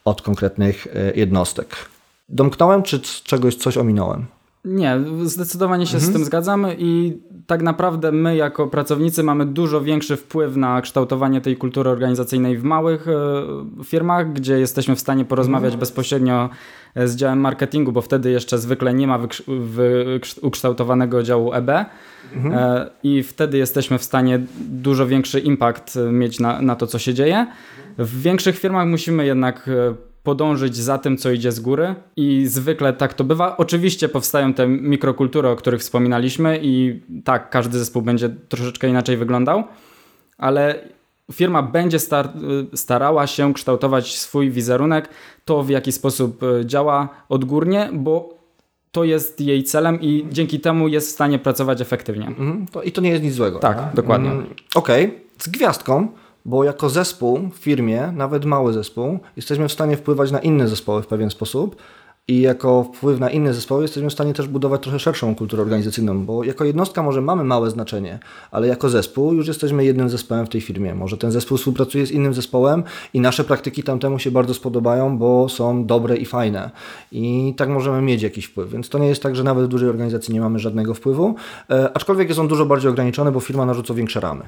[0.04, 1.76] od konkretnych e, jednostek.
[2.28, 4.26] Domknąłem, czy czegoś coś ominąłem?
[4.64, 6.12] Nie, zdecydowanie się mhm.
[6.12, 11.40] z tym zgadzamy i tak naprawdę my jako pracownicy mamy dużo większy wpływ na kształtowanie
[11.40, 13.12] tej kultury organizacyjnej w małych e,
[13.84, 15.80] firmach, gdzie jesteśmy w stanie porozmawiać mhm.
[15.80, 16.50] bezpośrednio
[16.94, 19.18] e, z działem marketingu, bo wtedy jeszcze zwykle nie ma
[20.42, 21.70] ukształtowanego działu EB
[22.34, 22.54] mhm.
[22.54, 27.14] E, i wtedy jesteśmy w stanie dużo większy impact mieć na, na to, co się
[27.14, 27.46] dzieje.
[27.98, 29.70] W większych firmach musimy jednak
[30.22, 33.56] podążyć za tym, co idzie z góry i zwykle tak to bywa.
[33.56, 39.64] Oczywiście powstają te mikrokultury, o których wspominaliśmy i tak, każdy zespół będzie troszeczkę inaczej wyglądał,
[40.38, 40.84] ale
[41.32, 42.28] firma będzie star
[42.74, 45.08] starała się kształtować swój wizerunek,
[45.44, 48.42] to w jaki sposób e, działa odgórnie, bo
[48.92, 52.26] to jest jej celem i dzięki temu jest w stanie pracować efektywnie.
[52.26, 53.58] Mhm, to, I to nie jest nic złego.
[53.58, 53.94] Tak, tak?
[53.94, 54.30] dokładnie.
[54.30, 55.20] Mm, Okej, okay.
[55.38, 56.08] z gwiazdką
[56.44, 61.02] bo jako zespół w firmie, nawet mały zespół, jesteśmy w stanie wpływać na inne zespoły
[61.02, 61.76] w pewien sposób
[62.28, 66.24] i jako wpływ na inne zespoły jesteśmy w stanie też budować trochę szerszą kulturę organizacyjną,
[66.26, 68.18] bo jako jednostka może mamy małe znaczenie,
[68.50, 70.94] ale jako zespół już jesteśmy jednym zespołem w tej firmie.
[70.94, 72.82] Może ten zespół współpracuje z innym zespołem
[73.14, 76.70] i nasze praktyki tamtemu się bardzo spodobają, bo są dobre i fajne.
[77.12, 78.70] I tak możemy mieć jakiś wpływ.
[78.70, 81.34] Więc to nie jest tak, że nawet w dużej organizacji nie mamy żadnego wpływu,
[81.70, 84.42] e, aczkolwiek jest on dużo bardziej ograniczony, bo firma narzuca większe ramy.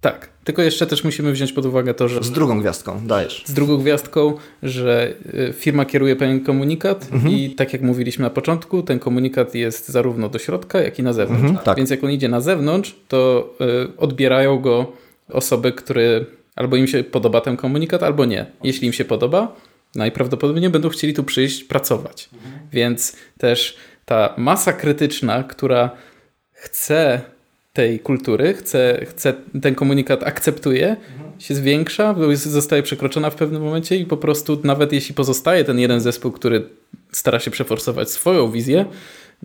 [0.00, 2.22] Tak, tylko jeszcze też musimy wziąć pod uwagę to, że...
[2.22, 3.44] Z drugą gwiazdką, dajesz.
[3.46, 7.34] Z drugą gwiazdką, że y, firma kieruje pewien komunikat mhm.
[7.34, 11.12] i tak jak mówiliśmy na początku, ten komunikat jest zarówno do środka, jak i na
[11.12, 11.44] zewnątrz.
[11.44, 11.76] Mhm, tak.
[11.76, 14.92] Więc jak on idzie na zewnątrz, to y, odbierają go
[15.28, 16.24] osoby, które
[16.56, 18.46] albo im się podoba ten komunikat, albo nie.
[18.62, 19.56] Jeśli im się podoba,
[19.94, 22.28] najprawdopodobniej będą chcieli tu przyjść pracować.
[22.34, 22.52] Mhm.
[22.72, 25.90] Więc też ta masa krytyczna, która
[26.52, 27.20] chce
[27.78, 31.40] tej kultury, chce, chce ten komunikat akceptuje, mhm.
[31.40, 36.00] się zwiększa, zostaje przekroczona w pewnym momencie i po prostu nawet jeśli pozostaje ten jeden
[36.00, 36.66] zespół, który
[37.12, 38.84] stara się przeforsować swoją wizję,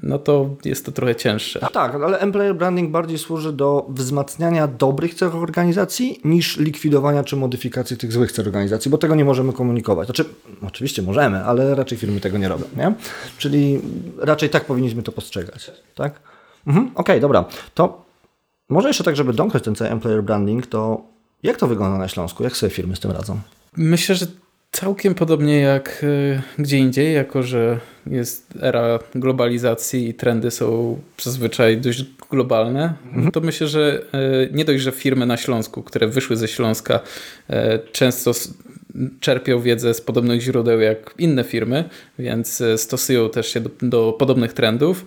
[0.04, 1.60] no to jest to trochę cięższe.
[1.74, 7.98] tak, ale employer branding bardziej służy do wzmacniania dobrych cech organizacji niż likwidowania czy modyfikacji
[7.98, 10.08] tych złych cech organizacji, bo tego nie możemy komunikować.
[10.08, 10.26] Znaczy,
[10.68, 12.94] oczywiście możemy, ale raczej firmy tego nie robią, nie?
[13.38, 13.82] Czyli
[14.18, 16.20] raczej tak powinniśmy to postrzegać, tak?
[16.68, 17.46] Mhm, Okej, okay, dobra.
[17.74, 18.03] To
[18.74, 21.02] może jeszcze tak, żeby domknąć ten cały employer branding, to
[21.44, 22.44] jak to wygląda na Śląsku?
[22.44, 23.40] Jak sobie firmy z tym radzą?
[23.78, 24.26] Myślę, że
[24.72, 26.06] całkiem podobnie jak
[26.38, 33.32] e, gdzie indziej, jako że jest era globalizacji i trendy są zazwyczaj dość globalne, mhm.
[33.32, 34.20] to myślę, że e,
[34.52, 37.00] nie dość, że firmy na Śląsku, które wyszły ze Śląska,
[37.50, 38.32] e, często
[39.20, 44.54] czerpią wiedzę z podobnych źródeł jak inne firmy, więc stosują też się do, do podobnych
[44.54, 45.06] trendów,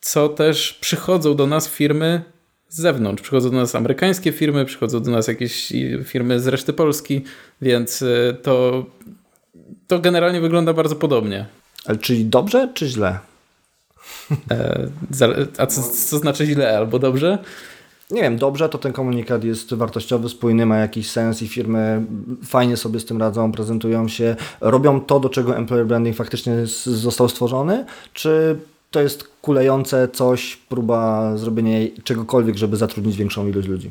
[0.00, 2.22] co też przychodzą do nas firmy
[2.70, 3.22] z zewnątrz.
[3.22, 5.72] Przychodzą do nas amerykańskie firmy, przychodzą do nas jakieś
[6.04, 7.24] firmy z reszty Polski,
[7.62, 8.86] więc e, to,
[9.86, 11.46] to generalnie wygląda bardzo podobnie.
[11.84, 13.18] Ale czyli dobrze, czy źle?
[14.50, 14.88] E,
[15.58, 17.38] a co, co znaczy źle albo dobrze?
[18.10, 22.02] nie wiem, dobrze, to ten komunikat jest wartościowy, spójny, ma jakiś sens i firmy
[22.44, 27.28] fajnie sobie z tym radzą, prezentują się, robią to, do czego employer branding faktycznie został
[27.28, 28.56] stworzony, czy
[28.90, 33.90] to jest kulejące coś, próba zrobienia czegokolwiek, żeby zatrudnić większą ilość ludzi?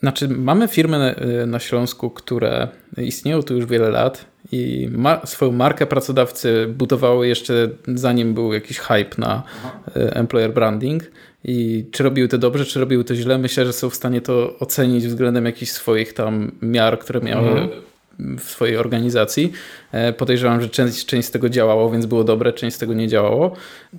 [0.00, 1.14] Znaczy, mamy firmy
[1.46, 7.68] na, Śląsku, które istnieją tu już wiele lat i ma, swoją markę pracodawcy budowały jeszcze
[7.86, 9.42] zanim był jakiś hype na.
[9.96, 11.10] E, employer branding.
[11.44, 14.58] I czy robiły to dobrze, czy robiły to źle, myślę, że są w stanie to
[14.58, 17.68] ocenić względem jakichś swoich tam miar, które miały mhm.
[18.18, 19.52] W swojej organizacji.
[19.92, 23.08] E, podejrzewam, że część, część z tego działało, więc było dobre, część z tego nie
[23.08, 23.56] działało.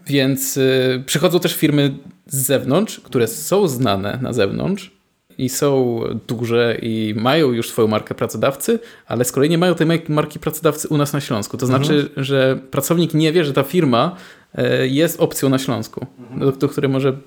[0.07, 1.95] Więc y, przychodzą też firmy
[2.27, 4.99] z zewnątrz, które są znane na zewnątrz,
[5.39, 9.87] i są duże i mają już swoją markę pracodawcy, ale z kolei nie mają tej
[10.09, 11.57] marki pracodawcy u nas na Śląsku.
[11.57, 12.23] To znaczy, mhm.
[12.23, 14.15] że pracownik nie wie, że ta firma
[14.55, 16.39] e, jest opcją na Śląsku, mhm.
[16.39, 17.17] do, do której może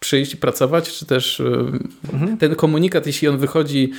[0.00, 1.44] przyjść i pracować, czy też e,
[2.12, 2.38] mhm.
[2.38, 3.92] ten komunikat, jeśli on wychodzi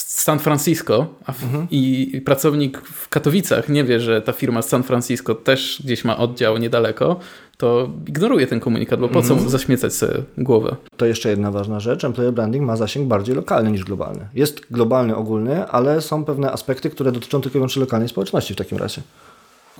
[0.00, 1.66] San Francisco w, mhm.
[1.70, 6.16] i pracownik w Katowicach nie wie, że ta firma z San Francisco też gdzieś ma
[6.16, 7.20] oddział niedaleko,
[7.56, 9.50] to ignoruje ten komunikat, bo po co mhm.
[9.50, 10.76] zaśmiecać sobie głowę?
[10.96, 12.04] To jeszcze jedna ważna rzecz.
[12.04, 14.28] Employer branding ma zasięg bardziej lokalny niż globalny.
[14.34, 18.56] Jest globalny, ogólny, ale są pewne aspekty, które dotyczą tylko i wyłącznie lokalnej społeczności w
[18.56, 19.02] takim razie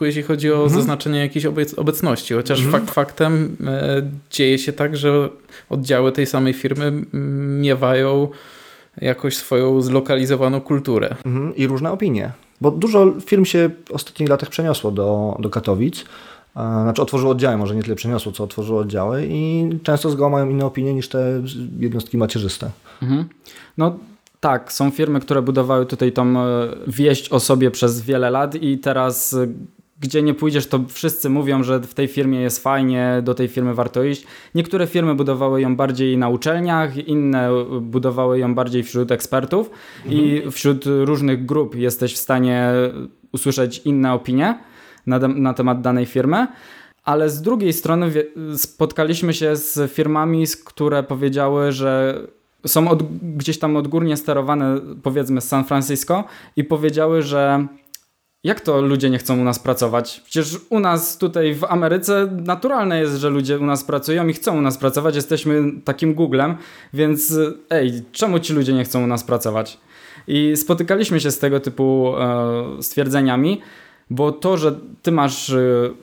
[0.07, 0.71] jeśli chodzi o mhm.
[0.71, 1.47] zaznaczenie jakiejś
[1.77, 2.73] obecności, chociaż mhm.
[2.73, 5.29] fakt faktem e, dzieje się tak, że
[5.71, 6.93] oddziały tej samej firmy
[7.61, 8.29] miewają
[9.01, 11.16] jakoś swoją zlokalizowaną kulturę.
[11.26, 11.57] Mhm.
[11.57, 12.32] I różne opinie.
[12.61, 16.05] Bo dużo firm się w ostatnich latach przeniosło do, do Katowic.
[16.55, 20.51] Znaczy otworzyło oddziały, może nie tyle przeniosło, co otworzyło oddziały i często z GO mają
[20.51, 21.42] inne opinie niż te
[21.78, 22.70] jednostki macierzyste.
[23.03, 23.24] Mhm.
[23.78, 23.96] No
[24.40, 28.78] tak, są firmy, które budowały tutaj tą e, wieść o sobie przez wiele lat i
[28.78, 29.36] teraz
[30.01, 33.74] gdzie nie pójdziesz, to wszyscy mówią, że w tej firmie jest fajnie, do tej firmy
[33.74, 34.24] warto iść.
[34.55, 39.70] Niektóre firmy budowały ją bardziej na uczelniach, inne budowały ją bardziej wśród ekspertów
[40.05, 40.24] mhm.
[40.24, 42.72] i wśród różnych grup jesteś w stanie
[43.32, 44.59] usłyszeć inne opinie
[45.07, 46.46] na, na temat danej firmy.
[47.05, 48.12] Ale z drugiej strony
[48.57, 52.20] spotkaliśmy się z firmami, które powiedziały, że
[52.66, 53.03] są od,
[53.36, 56.24] gdzieś tam odgórnie sterowane, powiedzmy z San Francisco
[56.57, 57.66] i powiedziały, że
[58.45, 60.20] jak to ludzie nie chcą u nas pracować?
[60.24, 64.59] Przecież u nas tutaj w Ameryce naturalne jest, że ludzie u nas pracują i chcą
[64.59, 65.16] u nas pracować.
[65.16, 66.57] Jesteśmy takim Googlem,
[66.93, 67.39] więc
[67.70, 69.78] ej, czemu ci ludzie nie chcą u nas pracować?
[70.28, 73.61] I spotykaliśmy się z tego typu e, stwierdzeniami,
[74.11, 75.57] bo to, że ty masz e,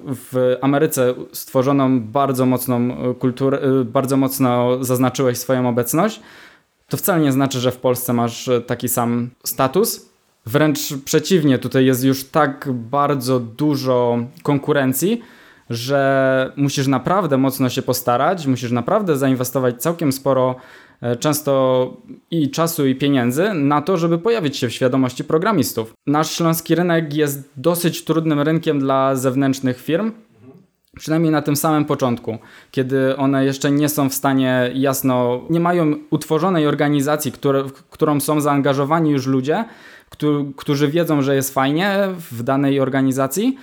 [0.07, 6.21] w Ameryce stworzoną bardzo mocną kulturę, e, bardzo mocno zaznaczyłeś swoją obecność,
[6.89, 10.14] to wcale nie znaczy, że w Polsce masz taki sam status
[10.45, 15.21] Wręcz przeciwnie, tutaj jest już tak bardzo dużo konkurencji,
[15.69, 20.55] że musisz naprawdę mocno się postarać, musisz naprawdę zainwestować całkiem sporo,
[21.01, 21.93] e, często
[22.31, 25.93] i czasu, i pieniędzy na to, żeby pojawić się w świadomości programistów.
[26.07, 30.11] Nasz śląski rynek jest dosyć trudnym rynkiem dla zewnętrznych firm,
[30.95, 32.37] przynajmniej na tym samym początku,
[32.71, 38.19] kiedy one jeszcze nie są w stanie jasno, nie mają utworzonej organizacji, które, w którą
[38.19, 39.65] są zaangażowani już ludzie,
[40.55, 43.57] którzy wiedzą, że jest fajnie w danej organizacji,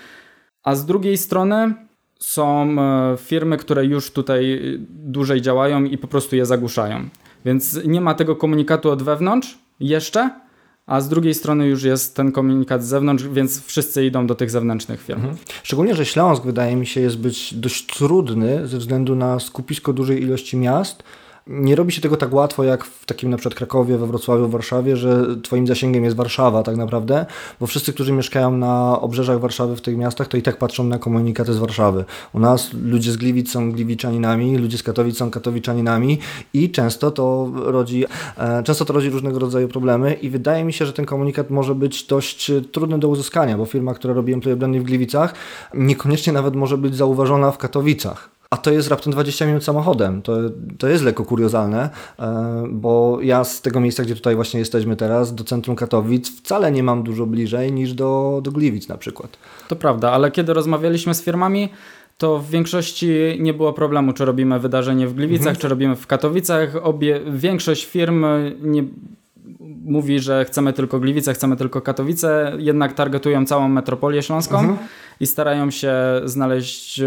[0.63, 1.75] a z drugiej strony
[2.19, 7.09] są e, firmy, które już tutaj dłużej działają i po prostu je zagłuszają.
[7.45, 10.31] Więc nie ma tego komunikatu od wewnątrz jeszcze,
[10.87, 14.51] a z drugiej strony już jest ten komunikat z zewnątrz, więc wszyscy idą do tych
[14.51, 15.21] zewnętrznych firm.
[15.21, 15.37] Mhm.
[15.63, 20.23] Szczególnie, że Śląsk wydaje mi się jest być dość trudny ze względu na skupisko dużej
[20.23, 21.03] ilości miast,
[21.47, 24.51] nie robi się tego tak łatwo jak w takim na przykład Krakowie, we Wrocławiu, w
[24.51, 27.27] Warszawie, że twoim zasięgiem jest Warszawa tak naprawdę,
[27.61, 30.99] bo wszyscy, którzy mieszkają na obrzeżach Warszawy w tych miastach, to i tak patrzą na
[30.99, 32.05] komunikaty z Warszawy.
[32.33, 36.19] U nas ludzie z Gliwic są Gliwiczaninami, ludzie z Katowic są Katowiczaninami
[36.55, 38.05] i często to rodzi,
[38.39, 41.75] e, często to rodzi różnego rodzaju problemy i wydaje mi się, że ten komunikat może
[41.75, 45.35] być dość trudny do uzyskania, bo firma, która robi employer branding w Gliwicach,
[45.75, 50.23] niekoniecznie nawet może być zauważona w Katowicach a to jest raptem 20 minut samochodem.
[50.23, 50.37] To,
[50.79, 55.35] to jest lekko kuriozalne, e, bo ja z tego miejsca, gdzie tutaj właśnie jesteśmy teraz,
[55.35, 59.37] do centrum Katowic, wcale nie mam dużo bliżej niż do, do Gliwic na przykład.
[59.69, 61.69] To prawda, ale kiedy rozmawialiśmy z firmami,
[62.19, 63.09] to w większości
[63.41, 65.57] nie było problemu, czy robimy wydarzenie w Gliwicach, mhm.
[65.57, 66.77] czy robimy w Katowicach.
[66.83, 68.25] Obie, większość firm
[68.63, 68.85] nie
[69.85, 74.79] mówi, że chcemy tylko Gliwice, chcemy tylko Katowice, jednak targetują całą metropolię śląską mhm.
[75.21, 75.95] i starają się
[76.25, 77.07] znaleźć e,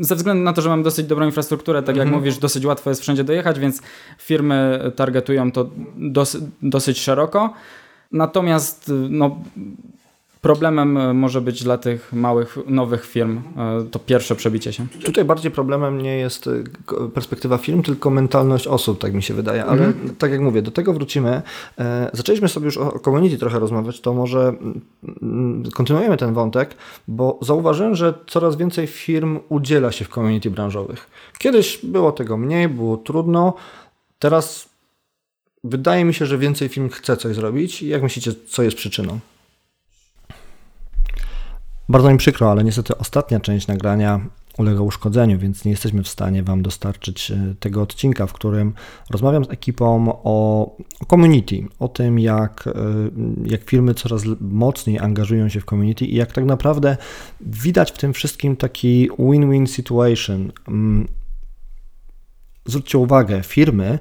[0.00, 2.20] ze względu na to, że mam dosyć dobrą infrastrukturę, tak jak mhm.
[2.20, 3.82] mówisz, dosyć łatwo jest wszędzie dojechać, więc
[4.18, 7.52] firmy targetują to dos dosyć szeroko.
[8.12, 9.38] Natomiast no,
[10.46, 14.86] Problemem e, może być dla tych małych, nowych firm e, to pierwsze przebicie się.
[15.04, 19.64] Tutaj bardziej problemem nie jest e, perspektywa firm, tylko mentalność osób, tak mi się wydaje.
[19.64, 20.16] Ale mhm.
[20.16, 21.42] tak jak mówię, do tego wrócimy.
[22.12, 24.54] Zaczęliśmy sobie już o community trochę rozmawiać, to może
[25.22, 26.74] mm, kontynuujemy ten wątek,
[27.08, 31.10] bo zauważyłem, że coraz więcej firm udziela się w community branżowych.
[31.38, 33.54] Kiedyś było tego mniej, było trudno.
[34.18, 34.68] Teraz
[35.64, 37.82] wydaje mi się, że więcej firm chce coś zrobić.
[37.82, 39.18] Jak myślicie, co jest przyczyną?
[41.88, 44.20] Bardzo mi przykro, ale niestety ostatnia część nagrania
[44.58, 48.74] ulega uszkodzeniu, więc nie jesteśmy w stanie Wam dostarczyć e, tego odcinka, w którym
[49.10, 50.76] rozmawiam z ekipą o
[51.10, 52.72] community, o tym, jak, e,
[53.44, 56.96] jak firmy coraz mocniej angażują się w community i jak tak naprawdę
[57.40, 60.52] widać w tym wszystkim taki win-win situation.
[60.68, 61.08] Mm,
[62.66, 63.98] zwróćcie uwagę, firmy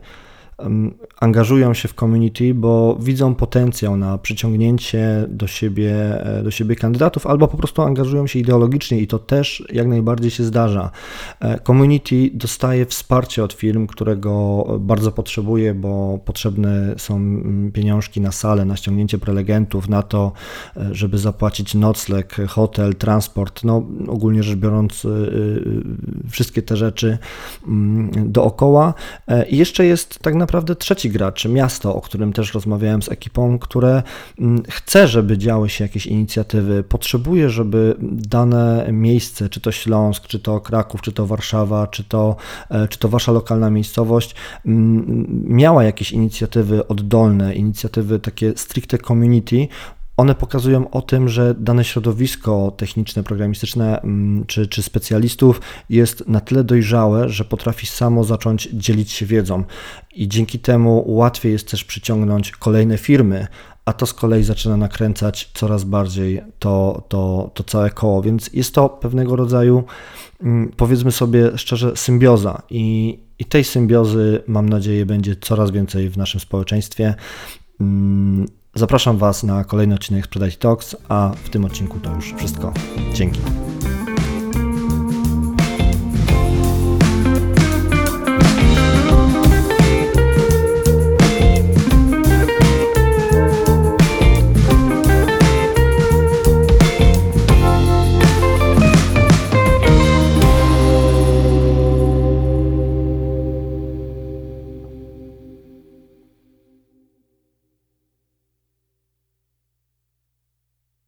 [1.20, 5.92] angażują się w community, bo widzą potencjał na przyciągnięcie do siebie,
[6.26, 10.32] e, do siebie kandydatów, albo po prostu angażują się ideologicznie i to też jak najbardziej
[10.32, 10.92] się zdarza.
[11.40, 17.44] E, community dostaje wsparcie od firm, którego bardzo potrzebuje, bo potrzebne są
[17.74, 20.32] pieniążki na salę, na ściągnięcie prelegentów, na to,
[20.78, 25.08] e, żeby zapłacić nocleg, hotel, transport, no ogólnie rzecz biorąc
[26.30, 27.18] wszystkie te rzeczy
[28.26, 28.94] dookoła.
[29.50, 30.45] I jeszcze jest tak naprawdę
[30.76, 34.04] trzeci gracz, miasto, o którym też rozmawiałem z ekipą, które
[34.40, 40.40] mm, chce, żeby działy się jakieś inicjatywy, potrzebuje, żeby dane miejsce, czy to Śląsk, czy
[40.40, 42.36] to Kraków, czy to Warszawa, czy to,
[42.70, 44.36] e, czy to wasza lokalna miejscowość,
[44.66, 49.68] mm, miała jakieś inicjatywy oddolne, inicjatywy takie stricte community,
[50.18, 56.40] one pokazują o tym, że dane środowisko techniczne, programistyczne mm, czy, czy specjalistów jest na
[56.40, 59.64] tyle dojrzałe, że potrafi samo zacząć dzielić się wiedzą.
[60.16, 63.48] I dzięki temu łatwiej jest też przyciągnąć kolejne firmy,
[63.86, 68.74] a to z kolei zaczyna nakręcać coraz bardziej to, to, to całe koło, więc jest
[68.74, 69.84] to pewnego rodzaju,
[70.44, 72.62] mm, powiedzmy sobie szczerze, symbioza.
[72.70, 77.16] I, i tej symbiozy mam nadzieję będzie coraz więcej w naszym społeczeństwie.
[78.78, 82.74] Zapraszam Was na kolejny odcinek Sprzedaj Talks, a w tym odcinku to już wszystko.
[83.14, 83.40] Dzięki.